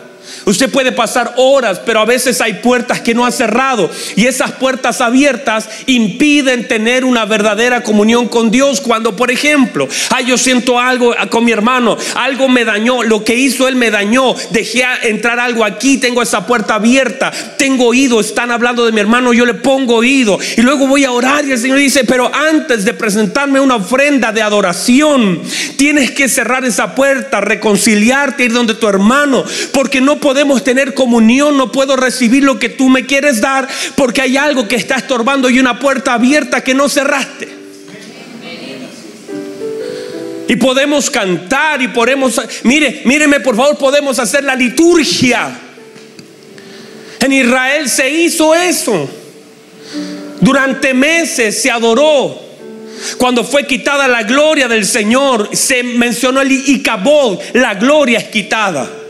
[0.45, 4.51] Usted puede pasar horas, pero a veces hay puertas que no ha cerrado y esas
[4.51, 8.79] puertas abiertas impiden tener una verdadera comunión con Dios.
[8.79, 13.36] Cuando, por ejemplo, ay, yo siento algo con mi hermano, algo me dañó, lo que
[13.36, 18.51] hizo él me dañó, dejé entrar algo aquí, tengo esa puerta abierta, tengo oído, están
[18.51, 21.58] hablando de mi hermano, yo le pongo oído y luego voy a orar y el
[21.58, 25.41] Señor dice, pero antes de presentarme una ofrenda de adoración,
[25.75, 30.93] tienes que cerrar esa puerta, reconciliarte, ir donde tu hermano, porque no podemos podemos tener
[30.93, 34.98] comunión, no puedo recibir lo que tú me quieres dar porque hay algo que está
[34.98, 37.48] estorbando y una puerta abierta que no cerraste.
[40.50, 45.58] Y podemos cantar y podemos, mire, míreme por favor, podemos hacer la liturgia.
[47.21, 49.10] En Israel se hizo eso.
[50.41, 52.41] Durante meses se adoró.
[53.17, 59.05] Cuando fue quitada la gloria del Señor, se mencionó el Icabod, la gloria es quitada.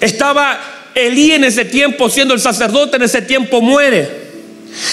[0.00, 0.58] Estaba
[0.94, 4.28] Elí en ese tiempo, siendo el sacerdote en ese tiempo, muere.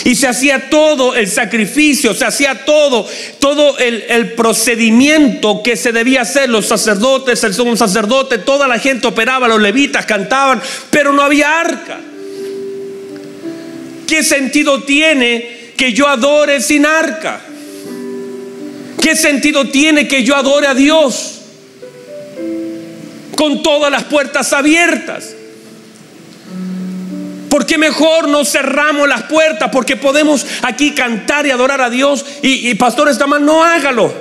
[0.03, 3.07] Y se hacía todo el sacrificio, se hacía todo,
[3.39, 6.49] todo el, procedimiento que se debía hacer.
[6.49, 11.59] Los sacerdotes, el sumo sacerdote, toda la gente operaba, los levitas cantaban, pero no había
[11.59, 11.99] arca.
[14.07, 17.41] ¿Qué sentido tiene que yo adore sin arca?
[19.01, 21.34] ¿Qué sentido tiene que yo adore a Dios?
[23.35, 25.33] Con todas las puertas abiertas.
[27.49, 29.69] Porque mejor no cerramos las puertas?
[29.71, 32.25] Porque podemos aquí cantar y adorar a Dios.
[32.41, 34.13] Y, y pastor, está mal, no hágalo.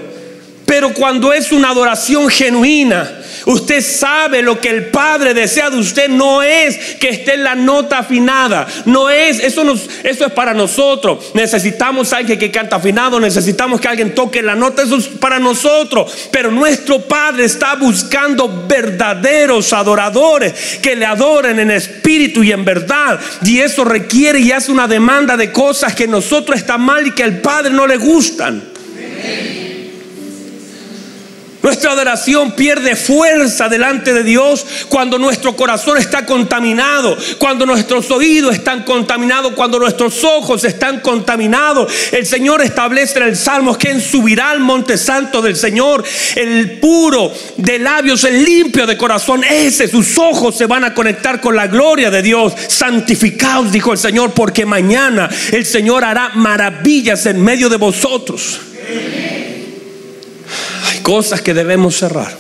[0.67, 3.11] Pero cuando es una adoración genuina,
[3.47, 6.09] Usted sabe lo que el Padre desea de usted.
[6.09, 8.67] No es que esté en la nota afinada.
[8.87, 9.63] No es, eso,
[10.03, 11.33] eso es para nosotros.
[11.35, 13.21] Necesitamos a alguien que canta afinado.
[13.21, 14.83] Necesitamos que alguien toque la nota.
[14.83, 16.29] Eso es para nosotros.
[16.31, 23.21] Pero nuestro Padre está buscando verdaderos adoradores que le adoren en espíritu y en verdad.
[23.43, 27.23] Y eso requiere y hace una demanda de cosas que nosotros está mal y que
[27.23, 28.75] al Padre no le gustan.
[31.65, 38.57] Nuestra adoración pierde fuerza delante de Dios cuando nuestro corazón está contaminado, cuando nuestros oídos
[38.57, 41.91] están contaminados, cuando nuestros ojos están contaminados.
[42.13, 47.33] El Señor establece en el Salmo que subirá al monte santo del Señor, el puro
[47.57, 49.43] de labios, el limpio de corazón.
[49.43, 52.53] Ese, sus ojos se van a conectar con la gloria de Dios.
[52.69, 58.61] Santificaos, dijo el Señor, porque mañana el Señor hará maravillas en medio de vosotros
[61.05, 62.35] cosas que debemos cerrar.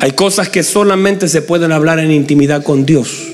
[0.00, 3.28] Hay cosas que solamente se pueden hablar en intimidad con Dios,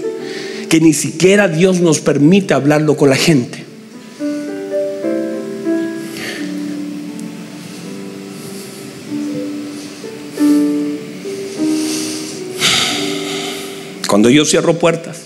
[0.69, 3.64] que ni siquiera Dios nos permite hablarlo con la gente.
[14.09, 15.19] Cuando yo cierro puertas,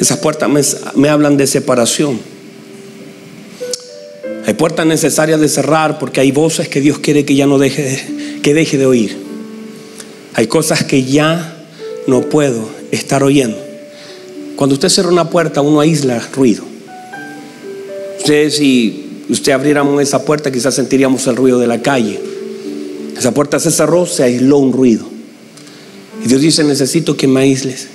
[0.00, 0.62] esas puertas me,
[1.00, 2.31] me hablan de separación
[4.52, 8.04] hay puertas necesarias de cerrar porque hay voces que Dios quiere que ya no deje
[8.42, 9.16] que deje de oír.
[10.34, 11.64] Hay cosas que ya
[12.06, 13.56] no puedo estar oyendo.
[14.56, 16.64] Cuando usted cierra una puerta, uno aísla ruido.
[18.18, 22.20] Usted, si usted abriéramos esa puerta, quizás sentiríamos el ruido de la calle.
[23.16, 25.06] Esa puerta se cerró, se aisló un ruido.
[26.22, 27.88] Y Dios dice, necesito que me aísles.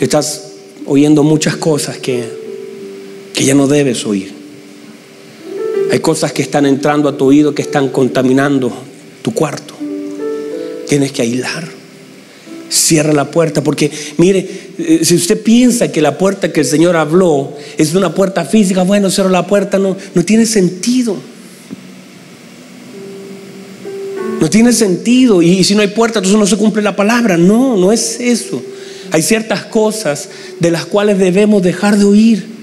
[0.00, 0.52] Estás
[0.86, 2.22] oyendo muchas cosas que,
[3.34, 4.43] que ya no debes oír.
[5.94, 8.72] Hay cosas que están entrando a tu oído que están contaminando
[9.22, 9.76] tu cuarto.
[10.88, 11.68] Tienes que aislar.
[12.68, 16.96] Cierra la puerta porque, mire, eh, si usted piensa que la puerta que el Señor
[16.96, 21.16] habló es una puerta física, bueno, cierra la puerta, no, no tiene sentido.
[24.40, 25.42] No tiene sentido.
[25.42, 27.36] Y si no hay puerta, entonces no se cumple la palabra.
[27.36, 28.60] No, no es eso.
[29.12, 30.28] Hay ciertas cosas
[30.58, 32.53] de las cuales debemos dejar de oír.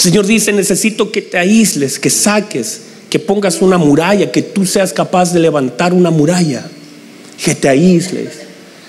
[0.00, 4.94] Señor dice, necesito que te aísles, que saques, que pongas una muralla, que tú seas
[4.94, 6.66] capaz de levantar una muralla,
[7.44, 8.30] que te aísles.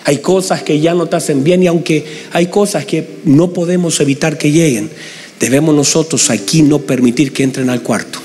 [0.06, 4.00] Hay cosas que ya no te hacen bien y aunque hay cosas que no podemos
[4.00, 4.90] evitar que lleguen,
[5.38, 8.20] debemos nosotros aquí no permitir que entren al cuarto.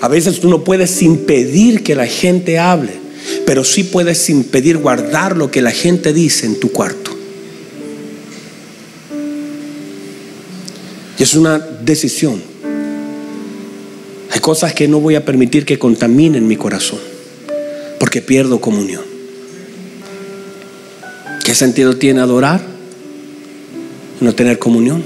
[0.00, 2.92] A veces tú no puedes impedir que la gente hable,
[3.46, 7.01] pero sí puedes impedir guardar lo que la gente dice en tu cuarto.
[11.22, 12.42] Es una decisión.
[14.32, 16.98] Hay cosas que no voy a permitir que contaminen mi corazón,
[18.00, 19.02] porque pierdo comunión.
[21.44, 22.60] ¿Qué sentido tiene adorar?
[24.20, 25.04] No tener comunión.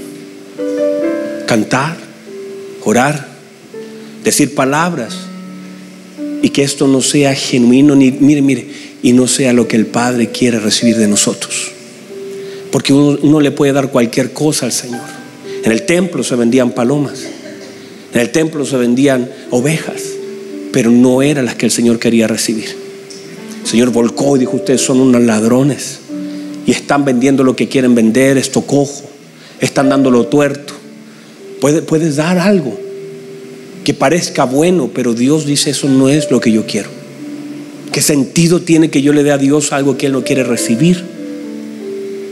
[1.45, 1.97] Cantar,
[2.83, 3.27] orar,
[4.23, 5.15] decir palabras
[6.41, 8.67] y que esto no sea genuino ni mire, mire,
[9.03, 11.73] y no sea lo que el Padre quiere recibir de nosotros.
[12.71, 15.16] Porque uno, le puede dar cualquier cosa al Señor.
[15.67, 17.23] En el templo se vendían palomas,
[18.13, 20.01] en el templo se vendían ovejas,
[20.71, 22.73] pero no eran las que el Señor quería recibir.
[23.63, 25.99] El Señor volcó y dijo, ustedes son unos ladrones
[26.65, 29.09] y están vendiendo lo que quieren vender, esto cojo,
[29.59, 30.73] están dándolo tuerto.
[31.59, 32.79] Puedes, puedes dar algo,
[33.83, 36.87] que parezca bueno, pero Dios dice eso no es lo que yo quiero.
[37.91, 41.16] ¿Qué sentido tiene que yo le dé a Dios algo que Él no quiere recibir?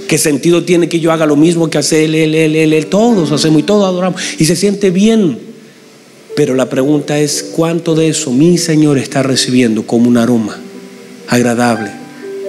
[0.08, 2.88] ¿Qué sentido tiene que yo haga lo mismo que hace Él, Él, Él, Él, Él?
[2.88, 5.40] Todos hacemos y todos adoramos y se siente bien.
[6.36, 10.60] Pero la pregunta es, ¿cuánto de eso mi Señor está recibiendo como un aroma
[11.28, 11.92] agradable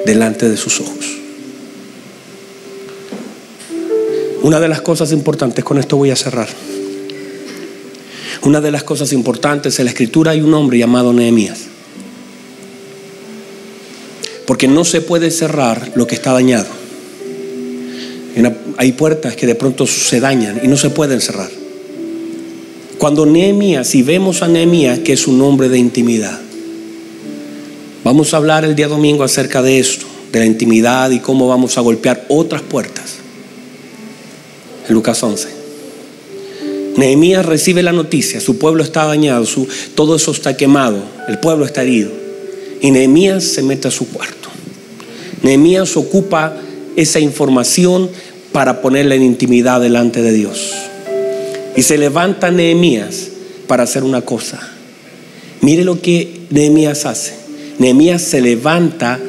[0.04, 1.16] delante de sus ojos?
[4.42, 6.48] Una de las cosas importantes, con esto voy a cerrar.
[8.42, 11.62] Una de las cosas importantes en la escritura hay un hombre llamado Nehemías.
[14.46, 16.85] Porque no se puede cerrar lo que está dañado.
[18.76, 21.50] Hay puertas que de pronto se dañan y no se pueden cerrar.
[22.98, 26.38] Cuando Nehemías, si vemos a Nehemías, que es un hombre de intimidad,
[28.04, 31.78] vamos a hablar el día domingo acerca de esto, de la intimidad y cómo vamos
[31.78, 33.16] a golpear otras puertas.
[34.88, 35.48] En Lucas 11.
[36.96, 41.66] Nehemías recibe la noticia, su pueblo está dañado, su, todo eso está quemado, el pueblo
[41.66, 42.10] está herido.
[42.80, 44.48] Y Nehemías se mete a su cuarto.
[45.42, 46.56] Nehemías ocupa
[46.96, 48.08] esa información
[48.56, 50.72] para ponerla en intimidad delante de Dios.
[51.76, 53.28] Y se levanta Nehemías
[53.66, 54.58] para hacer una cosa.
[55.60, 57.34] Mire lo que Nehemías hace.
[57.78, 59.20] Nehemías se levanta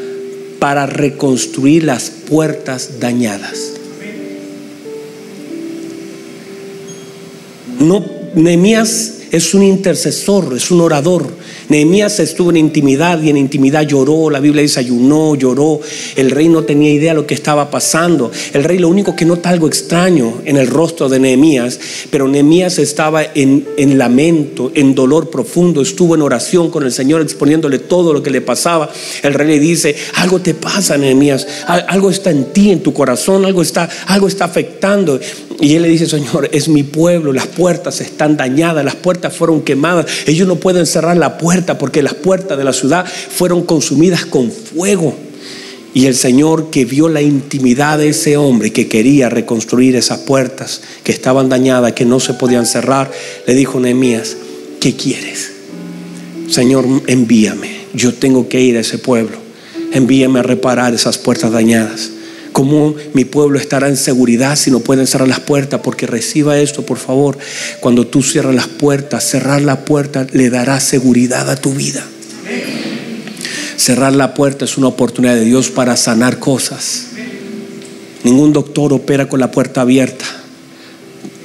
[0.60, 3.74] para reconstruir las puertas dañadas.
[7.82, 11.28] No, Nehemías es un intercesor, es un orador.
[11.70, 14.30] Nehemías estuvo en intimidad y en intimidad lloró.
[14.30, 15.80] La Biblia dice ayunó, lloró.
[16.16, 18.32] El rey no tenía idea de lo que estaba pasando.
[18.54, 22.80] El rey lo único que nota algo extraño en el rostro de Nehemías, pero Nehemías
[22.80, 25.82] estaba en, en lamento, en dolor profundo.
[25.82, 28.90] Estuvo en oración con el Señor exponiéndole todo lo que le pasaba.
[29.24, 31.48] El rey le dice, algo te pasa, Nehemías.
[31.68, 33.46] Algo está en ti, en tu corazón.
[33.46, 35.20] Algo está, algo está afectando.
[35.60, 37.34] Y él le dice, Señor, es mi pueblo.
[37.34, 38.86] Las puertas están dañadas.
[38.86, 40.06] Las puertas fueron quemadas.
[40.28, 44.52] Ellos no pueden cerrar la puerta porque las puertas de la ciudad fueron consumidas con
[44.52, 45.16] fuego.
[45.94, 50.82] Y el Señor que vio la intimidad de ese hombre que quería reconstruir esas puertas
[51.04, 53.10] que estaban dañadas, que no se podían cerrar,
[53.48, 54.38] le dijo a Nehemías,
[54.80, 55.54] ¿qué quieres?
[56.52, 57.78] Señor, envíame.
[57.96, 59.38] Yo tengo que ir a ese pueblo.
[59.92, 62.12] Envíame a reparar esas puertas dañadas.
[62.58, 65.82] ¿Cómo mi pueblo estará en seguridad si no pueden cerrar las puertas?
[65.84, 67.38] Porque reciba esto, por favor.
[67.82, 72.04] Cuando tú cierras las puertas, cerrar la puerta le dará seguridad a tu vida.
[73.76, 77.10] Cerrar la puerta es una oportunidad de Dios para sanar cosas.
[78.24, 80.26] Ningún doctor opera con la puerta abierta.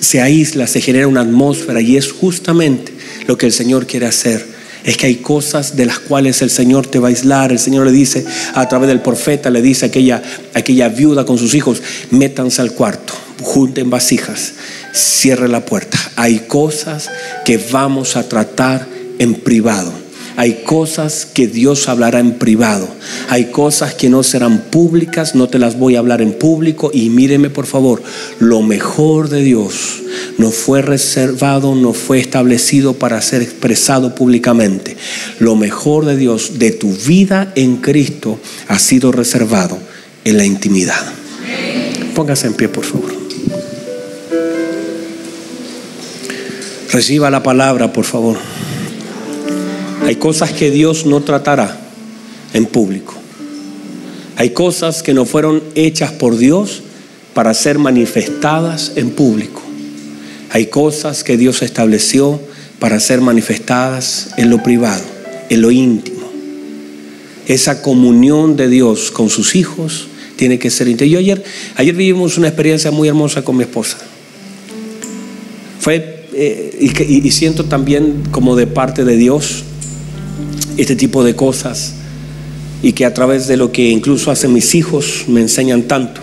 [0.01, 2.91] Se aísla, se genera una atmósfera y es justamente
[3.27, 4.52] lo que el Señor quiere hacer.
[4.85, 7.53] Es que hay cosas de las cuales el Señor te va a aislar.
[7.53, 8.25] El Señor le dice
[8.55, 10.23] a través del profeta, le dice a aquella,
[10.55, 14.55] aquella viuda con sus hijos, métanse al cuarto, junten vasijas,
[14.93, 15.99] cierre la puerta.
[16.17, 17.11] Hay cosas
[17.45, 19.93] que vamos a tratar en privado.
[20.37, 22.89] Hay cosas que Dios hablará en privado.
[23.29, 26.91] Hay cosas que no serán públicas, no te las voy a hablar en público.
[26.93, 28.03] Y míreme por favor,
[28.39, 30.02] lo mejor de Dios
[30.39, 34.97] no fue reservado, no fue establecido para ser expresado públicamente.
[35.39, 39.79] Lo mejor de Dios, de tu vida en Cristo, ha sido reservado
[40.25, 41.01] en la intimidad.
[42.15, 43.13] Póngase en pie, por favor.
[46.91, 48.37] Reciba la palabra, por favor.
[50.05, 51.81] Hay cosas que Dios no tratará
[52.53, 53.15] en público.
[54.37, 56.83] Hay cosas que no fueron hechas por Dios
[57.35, 59.62] para ser manifestadas en público.
[60.53, 62.39] Hay cosas que Dios estableció
[62.79, 65.03] para ser manifestadas en lo privado,
[65.49, 66.31] en lo íntimo.
[67.47, 71.11] Esa comunión de Dios con sus hijos tiene que ser íntima.
[71.11, 71.43] Yo ayer,
[71.77, 73.97] ayer vivimos una experiencia muy hermosa con mi esposa.
[75.81, 79.65] Fue, eh, y, y siento también como de parte de Dios,
[80.77, 81.95] este tipo de cosas
[82.83, 86.21] y que a través de lo que incluso hacen mis hijos me enseñan tanto.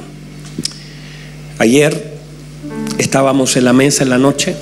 [1.57, 2.08] Ayer
[2.99, 4.55] estábamos en la mesa en la noche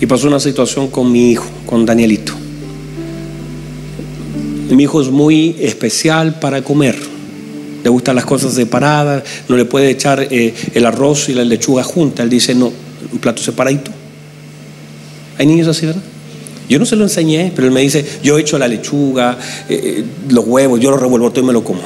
[0.00, 2.32] y pasó una situación con mi hijo, con Danielito.
[4.70, 6.96] Mi hijo es muy especial para comer.
[7.84, 11.82] Le gustan las cosas separadas, no le puede echar eh, el arroz y la lechuga
[11.82, 12.22] junta.
[12.22, 12.72] Él dice, no,
[13.12, 13.90] un plato separadito.
[15.38, 16.02] Hay niños así, ¿verdad?
[16.68, 20.04] Yo no se lo enseñé, pero él me dice, yo echo la lechuga, eh, eh,
[20.28, 21.80] los huevos, yo los revuelvo todo y me lo como.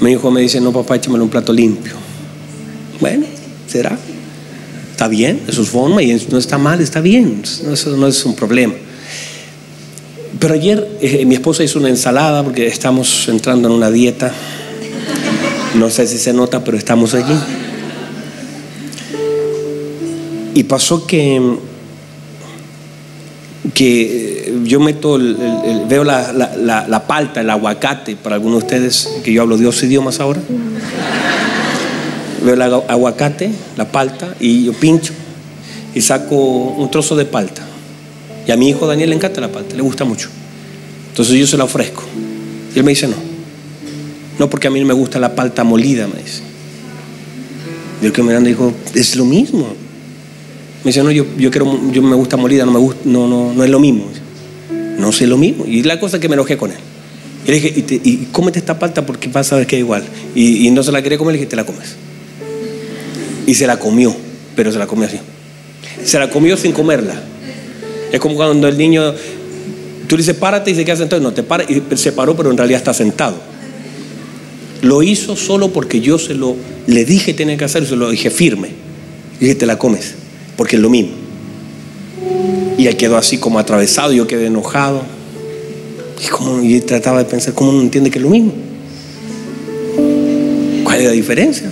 [0.00, 1.92] Mi hijo me dice, no papá, échamelo un plato limpio.
[3.00, 3.26] Bueno,
[3.72, 3.98] será.
[4.90, 8.36] Está bien, es su forma y no está mal, está bien, eso no es un
[8.36, 8.74] problema.
[10.38, 14.32] Pero ayer eh, mi esposa hizo una ensalada porque estamos entrando en una dieta.
[15.74, 17.34] No sé si se nota, pero estamos allí.
[20.54, 21.40] Y pasó que
[23.74, 25.18] que eh, yo meto,
[25.88, 30.40] veo la, palta, el aguacate, para algunos de ustedes, que yo hablo dos idiomas ahora.
[32.44, 35.12] Veo el aguacate, la palta, y yo pincho
[35.94, 37.62] y saco un trozo de palta.
[38.46, 40.28] Y a mi hijo Daniel le encanta la palta, le gusta mucho.
[41.10, 42.02] Entonces yo se la ofrezco.
[42.74, 43.16] Y él me dice no.
[44.38, 46.42] No porque a mí no me gusta la palta molida, me dice.
[48.00, 49.66] Y el que me dijo, es lo mismo.
[50.82, 53.52] Me dice, no, yo, yo, quiero, yo me gusta molida, no, me gusta, no, no,
[53.52, 54.06] no es lo mismo.
[54.98, 55.64] No sé lo mismo.
[55.66, 56.78] Y la cosa es que me enojé con él.
[57.46, 60.04] Y le dije, y, cómete esta palta porque vas a ver que es igual.
[60.34, 61.96] Y, no se la quería comer, le dije, te la comes.
[63.46, 64.14] Y se la comió,
[64.54, 65.18] pero se la comió así.
[66.04, 67.14] Se la comió sin comerla.
[68.12, 69.14] Es como cuando el niño,
[70.06, 71.22] tú le dices, párate y se queda sentado.
[71.22, 73.36] No, te para, y se paró, pero en realidad está sentado.
[74.82, 78.30] Lo hizo solo porque yo se lo, le dije tenía que hacer, se lo dije
[78.30, 78.68] firme.
[79.40, 80.14] Y dije, te la comes
[80.56, 81.12] porque es lo mismo.
[82.78, 85.02] Y él quedó así como atravesado, yo quedé enojado.
[86.24, 88.52] Y, como, trataba de pensar, ¿cómo no entiende que es lo mismo?
[90.84, 91.70] ¿Cuál es la diferencia?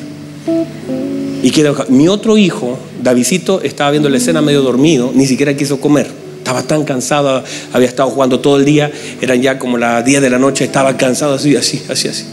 [1.43, 5.80] Y quedó, mi otro hijo, Davidito, estaba viendo la escena medio dormido, ni siquiera quiso
[5.80, 6.07] comer.
[6.38, 10.30] Estaba tan cansado, había estado jugando todo el día, eran ya como las 10 de
[10.30, 12.24] la noche, estaba cansado así, así, así, así.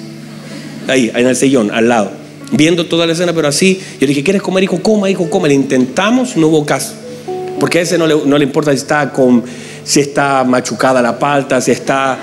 [0.88, 3.82] Ahí, en el sillón, al lado viendo toda la escena, pero así.
[4.00, 4.82] Yo dije, ¿quieres comer, hijo?
[4.82, 5.48] Coma, hijo, coma.
[5.48, 6.94] Le intentamos, no hubo caso.
[7.60, 9.44] Porque a ese no le, no le importa si está, con,
[9.84, 12.18] si está machucada la palta, si está.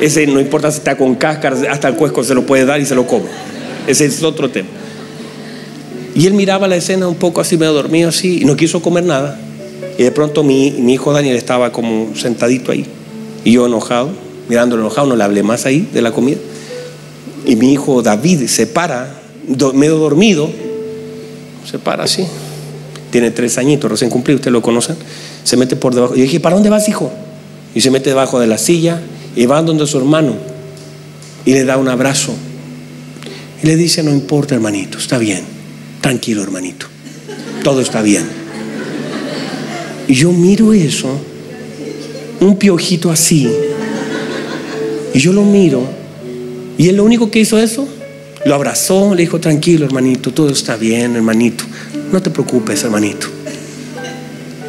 [0.00, 2.86] Ese no importa si está con cáscara, hasta el cuesco se lo puede dar y
[2.86, 3.26] se lo come.
[3.86, 4.68] Ese es otro tema.
[6.18, 9.04] Y él miraba la escena un poco así, medio dormido así, y no quiso comer
[9.04, 9.38] nada.
[9.96, 12.84] Y de pronto mi, hijo Daniel estaba como sentadito ahí.
[13.44, 14.10] Y yo enojado,
[14.48, 16.38] mirándolo enojado, no le hablé más ahí de la comida.
[17.46, 19.14] Y mi hijo David se para
[19.74, 20.50] medio dormido,
[21.70, 22.26] se para así.
[23.12, 24.96] Tiene tres añitos, recién cumplido, ustedes lo conocen.
[25.44, 26.16] Se mete por debajo.
[26.16, 27.12] Y dije, ¿para dónde vas, hijo?
[27.76, 29.00] Y se mete debajo de la silla
[29.36, 30.34] y va donde su hermano
[31.44, 32.34] y le da un abrazo.
[33.62, 35.57] Y le dice, no importa, hermanito, está bien.
[36.00, 36.86] Tranquilo, hermanito.
[37.62, 38.24] Todo está bien.
[40.06, 41.10] Y yo miro eso,
[42.40, 43.48] un piojito así.
[45.12, 45.82] Y yo lo miro.
[46.78, 47.88] Y él lo único que hizo eso
[48.44, 51.64] lo abrazó, le dijo, tranquilo hermanito, todo está bien hermanito,
[52.12, 53.26] no te preocupes hermanito.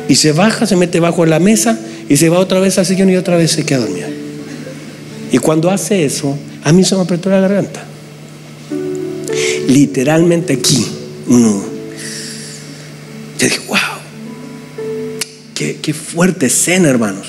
[0.08, 3.10] Y se baja, se mete bajo la mesa y se va otra vez al sillón
[3.10, 4.08] y otra vez se queda dormido.
[5.32, 7.84] Y cuando hace eso, a mí se me apretó la garganta.
[9.68, 10.86] Literalmente aquí,
[11.30, 11.64] un nudo.
[13.40, 13.78] Yo dije, wow,
[15.54, 17.28] qué, qué fuerte escena, hermanos.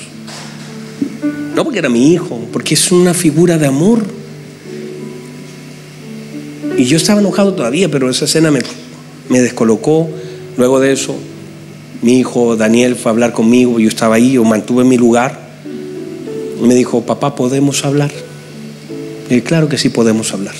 [1.55, 4.03] No porque era mi hijo, porque es una figura de amor.
[6.77, 8.59] Y yo estaba enojado todavía, pero esa escena me,
[9.29, 10.09] me descolocó.
[10.57, 11.15] Luego de eso,
[12.01, 15.39] mi hijo Daniel fue a hablar conmigo, yo estaba ahí, yo mantuve mi lugar.
[16.61, 18.11] Y me dijo, papá, ¿podemos hablar?
[19.29, 20.55] Y claro que sí podemos hablar.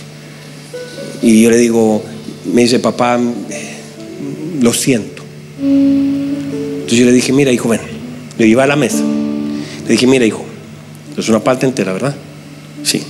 [1.21, 2.03] Y yo le digo,
[2.53, 3.19] me dice, papá,
[4.61, 5.23] lo siento.
[5.61, 7.81] Entonces yo le dije, mira, hijo, ven.
[8.37, 9.03] Le iba a la mesa.
[9.85, 10.43] Le dije, mira, hijo,
[11.17, 12.15] es una parte entera, ¿verdad?
[12.83, 13.01] Sí.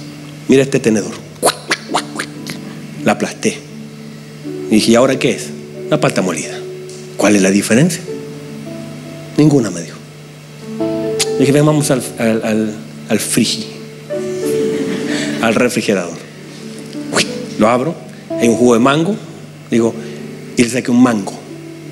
[0.47, 1.13] Mira este tenedor.
[3.03, 3.57] La aplasté.
[4.69, 5.49] Y dije, ¿y ahora qué es?
[5.87, 6.57] Una pata molida.
[7.17, 8.01] ¿Cuál es la diferencia?
[9.37, 9.97] Ninguna me dijo.
[11.39, 12.75] Dije, ven, vamos al, al, al,
[13.09, 13.65] al frigi,
[15.41, 16.17] al refrigerador.
[17.57, 17.95] Lo abro,
[18.39, 19.15] hay un jugo de mango.
[19.71, 19.95] Digo,
[20.57, 21.33] y le saqué un mango.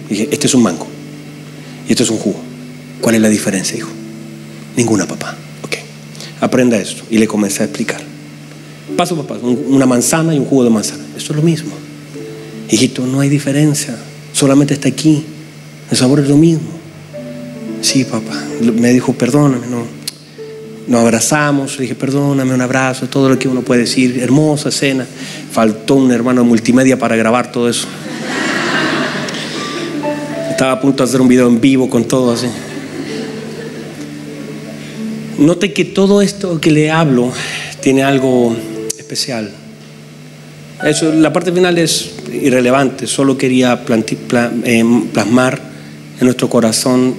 [0.09, 0.85] Dije, este es un mango.
[1.87, 2.39] Y esto es un jugo.
[3.01, 3.89] ¿Cuál es la diferencia, hijo?
[4.75, 5.35] Ninguna, papá.
[5.63, 5.77] Ok.
[6.41, 7.03] Aprenda esto.
[7.09, 8.01] Y le comencé a explicar.
[8.97, 11.03] Paso, papá, una manzana y un jugo de manzana.
[11.17, 11.71] Esto es lo mismo.
[12.69, 13.97] Hijito, no hay diferencia.
[14.33, 15.23] Solamente está aquí.
[15.89, 16.69] El sabor es lo mismo.
[17.81, 18.43] Sí, papá.
[18.61, 19.98] Me dijo, perdóname, no.
[20.89, 24.17] Nos abrazamos, le dije, perdóname, un abrazo, todo lo que uno puede decir.
[24.19, 25.05] Hermosa cena.
[25.51, 27.87] Faltó un hermano multimedia para grabar todo eso.
[30.49, 32.47] Estaba a punto de hacer un video en vivo con todo así.
[35.37, 37.31] Note que todo esto que le hablo
[37.81, 38.57] tiene algo
[38.97, 39.51] especial.
[40.83, 43.79] Eso, la parte final es irrelevante, solo quería
[44.63, 44.83] eh,
[45.13, 45.61] plasmar
[46.19, 47.13] en nuestro corazón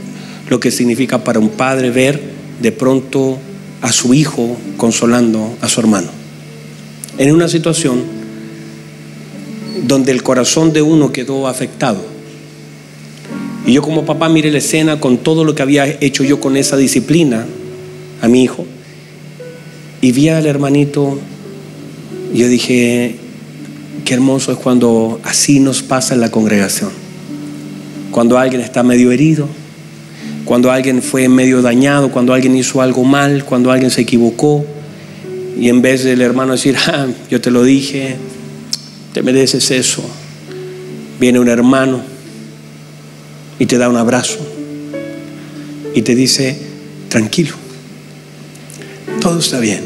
[0.48, 2.20] lo que significa para un padre ver
[2.60, 3.38] de pronto
[3.82, 6.08] a su hijo consolando a su hermano.
[7.18, 8.02] En una situación
[9.86, 12.04] donde el corazón de uno quedó afectado.
[13.66, 16.56] Y yo como papá miré la escena con todo lo que había hecho yo con
[16.56, 17.46] esa disciplina
[18.22, 18.66] a mi hijo
[20.00, 21.18] y vi al hermanito
[22.32, 23.16] y yo dije,
[24.04, 26.90] qué hermoso es cuando así nos pasa en la congregación.
[28.10, 29.46] Cuando alguien está medio herido,
[30.50, 34.66] cuando alguien fue medio dañado, cuando alguien hizo algo mal, cuando alguien se equivocó,
[35.56, 38.16] y en vez del hermano decir, ah, yo te lo dije,
[39.12, 40.02] te mereces eso,
[41.20, 42.00] viene un hermano
[43.60, 44.40] y te da un abrazo
[45.94, 46.58] y te dice,
[47.08, 47.54] tranquilo,
[49.20, 49.84] todo está bien,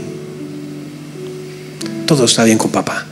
[2.07, 3.07] todo está bien con papá.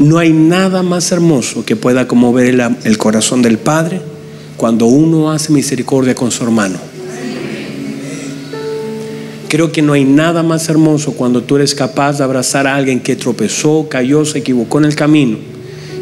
[0.00, 4.17] No hay nada más hermoso que pueda conmover el, el corazón del Padre
[4.58, 6.78] cuando uno hace misericordia con su hermano.
[9.48, 13.00] Creo que no hay nada más hermoso cuando tú eres capaz de abrazar a alguien
[13.00, 15.38] que tropezó, cayó, se equivocó en el camino.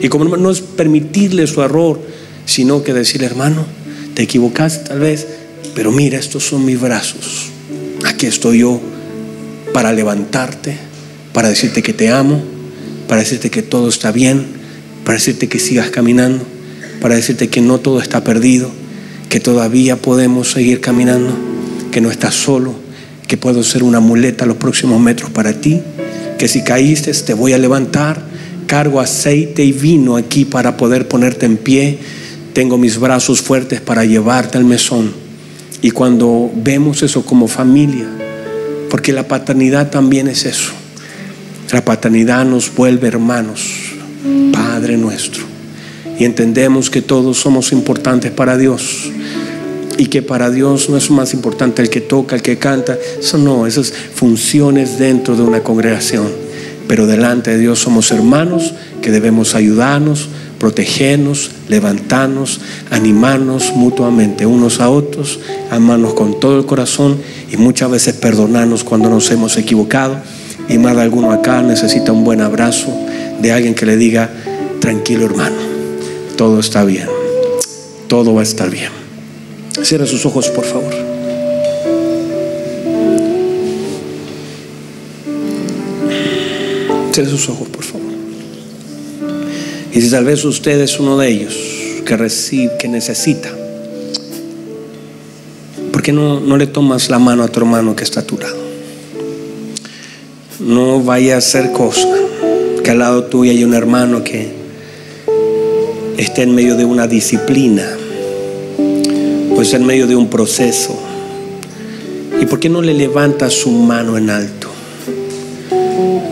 [0.01, 2.01] Y como no es permitirle su error,
[2.45, 3.65] sino que decirle, hermano,
[4.15, 5.29] te equivocaste tal vez,
[5.75, 7.51] pero mira, estos son mis brazos.
[8.05, 8.81] Aquí estoy yo
[9.73, 10.77] para levantarte,
[11.33, 12.43] para decirte que te amo,
[13.07, 14.47] para decirte que todo está bien,
[15.05, 16.45] para decirte que sigas caminando,
[17.07, 18.69] para decirte que no todo está perdido,
[19.29, 21.33] que todavía podemos seguir caminando,
[21.93, 22.75] que no estás solo,
[23.29, 25.81] que puedo ser una muleta los próximos metros para ti,
[26.37, 28.21] que si caíste te voy a levantar,
[28.67, 31.97] cargo aceite y vino aquí para poder ponerte en pie,
[32.53, 35.13] tengo mis brazos fuertes para llevarte al mesón.
[35.83, 38.09] Y cuando vemos eso como familia,
[38.91, 40.73] porque la paternidad también es eso,
[41.71, 43.63] la paternidad nos vuelve hermanos,
[44.53, 45.56] Padre nuestro.
[46.19, 49.11] Y entendemos que todos somos importantes para Dios.
[49.99, 52.99] Y que para Dios no es más importante el que toca, el que canta.
[53.19, 56.27] Eso no, esas funciones dentro de una congregación.
[56.89, 62.61] Pero delante de Dios somos hermanos que debemos ayudarnos, protegernos, levantarnos,
[62.91, 65.41] animarnos mutuamente unos a otros,
[65.71, 67.19] amarnos con todo el corazón
[67.51, 70.17] y muchas veces perdonarnos cuando nos hemos equivocado.
[70.69, 72.93] Y más de alguno acá necesita un buen abrazo
[73.41, 74.31] de alguien que le diga,
[74.81, 75.76] tranquilo hermano,
[76.37, 77.09] todo está bien,
[78.09, 78.91] todo va a estar bien.
[79.83, 80.93] Cierra sus ojos, por favor.
[87.13, 88.13] Cierra sus ojos, por favor.
[89.93, 91.57] Y si tal vez usted es uno de ellos
[92.05, 93.51] que recibe, que necesita,
[95.91, 98.37] ¿por qué no, no le tomas la mano a tu hermano que está a tu
[98.39, 98.57] lado?
[100.61, 102.09] No vaya a hacer cosa
[102.85, 104.56] que al lado tuyo hay un hermano que
[106.17, 107.85] esté en medio de una disciplina,
[109.55, 110.99] pues en medio de un proceso.
[112.41, 114.69] ¿Y por qué no le levantas su mano en alto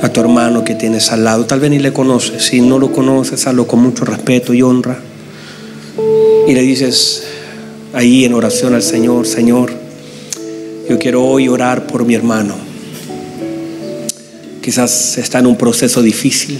[0.02, 1.46] a tu hermano que tienes al lado?
[1.46, 2.44] Tal vez ni le conoces.
[2.44, 4.98] Si no lo conoces, hazlo con mucho respeto y honra.
[6.46, 7.24] Y le dices
[7.92, 9.72] ahí en oración al Señor, Señor,
[10.88, 12.54] yo quiero hoy orar por mi hermano.
[14.60, 16.58] Quizás está en un proceso difícil.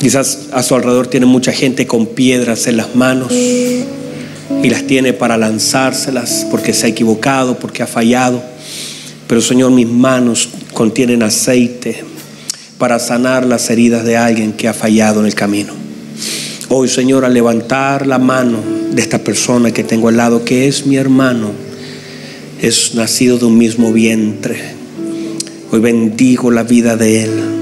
[0.00, 5.12] Quizás a su alrededor tiene mucha gente con piedras en las manos y las tiene
[5.12, 8.42] para lanzárselas porque se ha equivocado, porque ha fallado.
[9.26, 12.04] Pero Señor, mis manos contienen aceite
[12.78, 15.72] para sanar las heridas de alguien que ha fallado en el camino.
[16.68, 18.58] Hoy, Señor, al levantar la mano
[18.92, 21.50] de esta persona que tengo al lado, que es mi hermano,
[22.60, 24.58] es nacido de un mismo vientre.
[25.70, 27.61] Hoy bendigo la vida de él.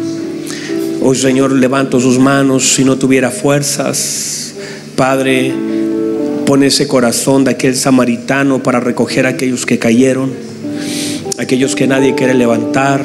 [1.02, 4.52] Hoy, Señor, levanto sus manos si no tuviera fuerzas.
[4.96, 5.50] Padre,
[6.44, 10.30] pone ese corazón de aquel samaritano para recoger a aquellos que cayeron,
[11.38, 13.02] aquellos que nadie quiere levantar,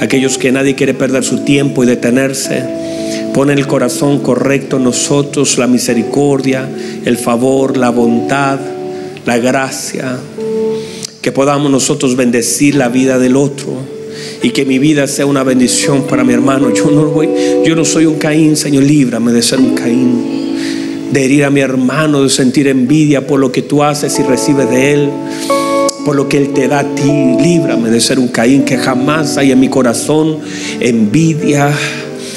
[0.00, 2.64] aquellos que nadie quiere perder su tiempo y detenerse.
[3.34, 6.66] Pone el corazón correcto en nosotros, la misericordia,
[7.04, 8.58] el favor, la bondad,
[9.26, 10.16] la gracia,
[11.20, 14.03] que podamos nosotros bendecir la vida del otro
[14.44, 16.68] y que mi vida sea una bendición para mi hermano.
[16.68, 20.44] Yo no yo no soy un Caín, Señor, líbrame de ser un Caín
[21.10, 24.68] de herir a mi hermano, de sentir envidia por lo que tú haces y recibes
[24.68, 25.10] de él,
[26.04, 27.36] por lo que él te da a ti.
[27.40, 30.40] Líbrame de ser un Caín, que jamás haya en mi corazón
[30.78, 31.72] envidia,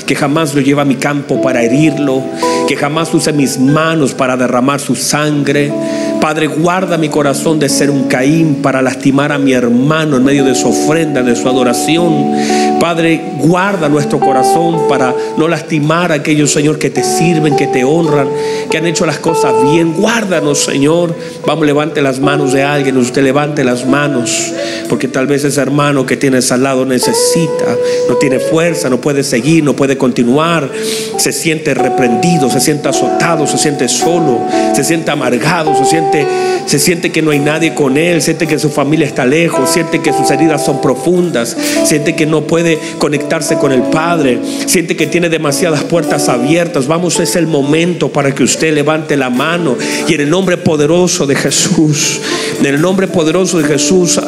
[0.05, 2.23] que jamás lo lleve a mi campo para herirlo,
[2.69, 5.73] que jamás use mis manos para derramar su sangre.
[6.20, 10.43] Padre, guarda mi corazón de ser un Caín para lastimar a mi hermano en medio
[10.43, 12.34] de su ofrenda, de su adoración.
[12.80, 17.84] Padre, guarda nuestro corazón para no lastimar a aquellos, Señor, que te sirven, que te
[17.84, 18.28] honran,
[18.69, 19.93] que han hecho las cosas bien.
[19.93, 21.15] Guárdanos, Señor.
[21.45, 24.53] Vamos, levante las manos de alguien, usted levante las manos,
[24.89, 27.75] porque tal vez ese hermano que tienes al lado necesita,
[28.07, 30.69] no tiene fuerza, no puede seguir, no puede continuar,
[31.17, 34.41] se siente reprendido, se siente azotado, se siente solo,
[34.73, 36.25] se siente amargado, se siente,
[36.65, 40.01] se siente que no hay nadie con él, siente que su familia está lejos, siente
[40.01, 41.55] que sus heridas son profundas,
[41.86, 42.66] siente que no puede
[42.97, 48.34] conectarse con el Padre, siente que tiene demasiadas puertas abiertas, vamos, es el momento para
[48.34, 52.20] que usted levante la mano y en el nombre poderoso de Jesús,
[52.59, 54.20] en el nombre poderoso de Jesús,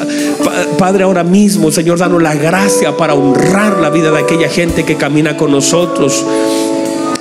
[0.78, 4.96] Padre, ahora mismo, Señor, danos la gracia para honrar la vida de aquella gente que
[4.96, 6.26] camina con nosotros.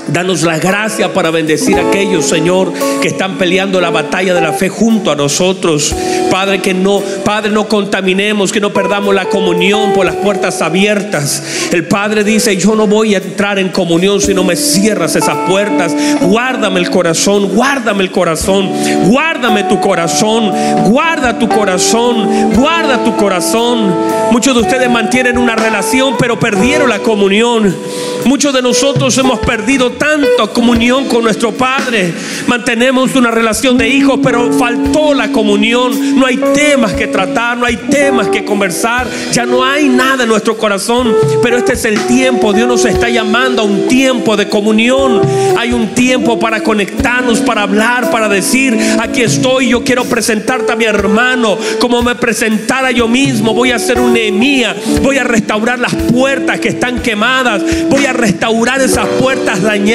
[0.09, 4.55] Danos la gracia para bendecir a aquellos, Señor, que están peleando la batalla de la
[4.55, 5.95] fe junto a nosotros.
[6.31, 11.69] Padre, que no, Padre, no contaminemos, que no perdamos la comunión por las puertas abiertas.
[11.73, 15.37] El Padre dice, yo no voy a entrar en comunión si no me cierras esas
[15.49, 15.95] puertas.
[16.23, 18.71] Guárdame el corazón, guárdame el corazón,
[19.09, 20.53] guárdame tu corazón,
[20.87, 23.95] guarda tu corazón, guarda tu corazón.
[24.31, 27.77] Muchos de ustedes mantienen una relación, pero perdieron la comunión.
[28.25, 32.15] Muchos de nosotros hemos perdido tanto comunión con nuestro Padre.
[32.47, 36.19] Mantenemos una relación de hijos, pero faltó la comunión.
[36.19, 39.07] No hay temas que tratar, no hay temas que conversar.
[39.33, 41.15] Ya no hay nada en nuestro corazón.
[41.43, 42.53] Pero este es el tiempo.
[42.53, 45.21] Dios nos está llamando a un tiempo de comunión.
[45.59, 49.69] Hay un tiempo para conectarnos, para hablar, para decir, aquí estoy.
[49.71, 53.53] Yo quiero presentarte a mi hermano como me presentara yo mismo.
[53.53, 54.77] Voy a hacer un Nehemías.
[55.03, 57.63] Voy a restaurar las puertas que están quemadas.
[57.89, 59.88] Voy a restaurar esas puertas dañadas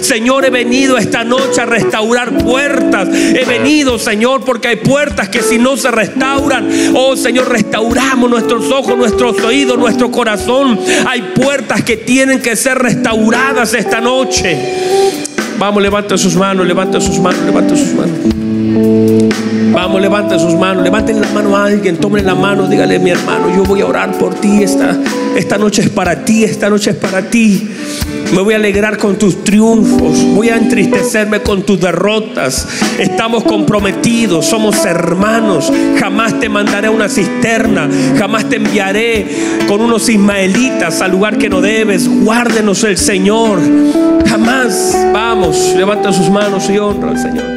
[0.00, 3.08] Señor, he venido esta noche a restaurar puertas.
[3.12, 8.70] He venido, Señor, porque hay puertas que si no se restauran, oh Señor, restauramos nuestros
[8.70, 10.78] ojos, nuestros oídos, nuestro corazón.
[11.06, 14.56] Hay puertas que tienen que ser restauradas esta noche.
[15.58, 18.34] Vamos, levanta sus manos, levanta sus manos, levanta sus manos.
[19.72, 23.54] Vamos, levanta sus manos, levanten la mano a alguien, tomen la mano, dígale, mi hermano,
[23.54, 24.62] yo voy a orar por ti.
[24.62, 24.96] Esta,
[25.36, 27.70] esta noche es para ti, esta noche es para ti.
[28.32, 30.24] Me voy a alegrar con tus triunfos.
[30.34, 32.68] Voy a entristecerme con tus derrotas.
[32.98, 35.72] Estamos comprometidos, somos hermanos.
[35.98, 37.88] Jamás te mandaré a una cisterna.
[38.18, 39.26] Jamás te enviaré
[39.68, 42.08] con unos ismaelitas al lugar que no debes.
[42.08, 43.60] Guárdenos el Señor.
[44.26, 44.96] Jamás.
[45.12, 47.53] Vamos, levanta sus manos y honra al Señor.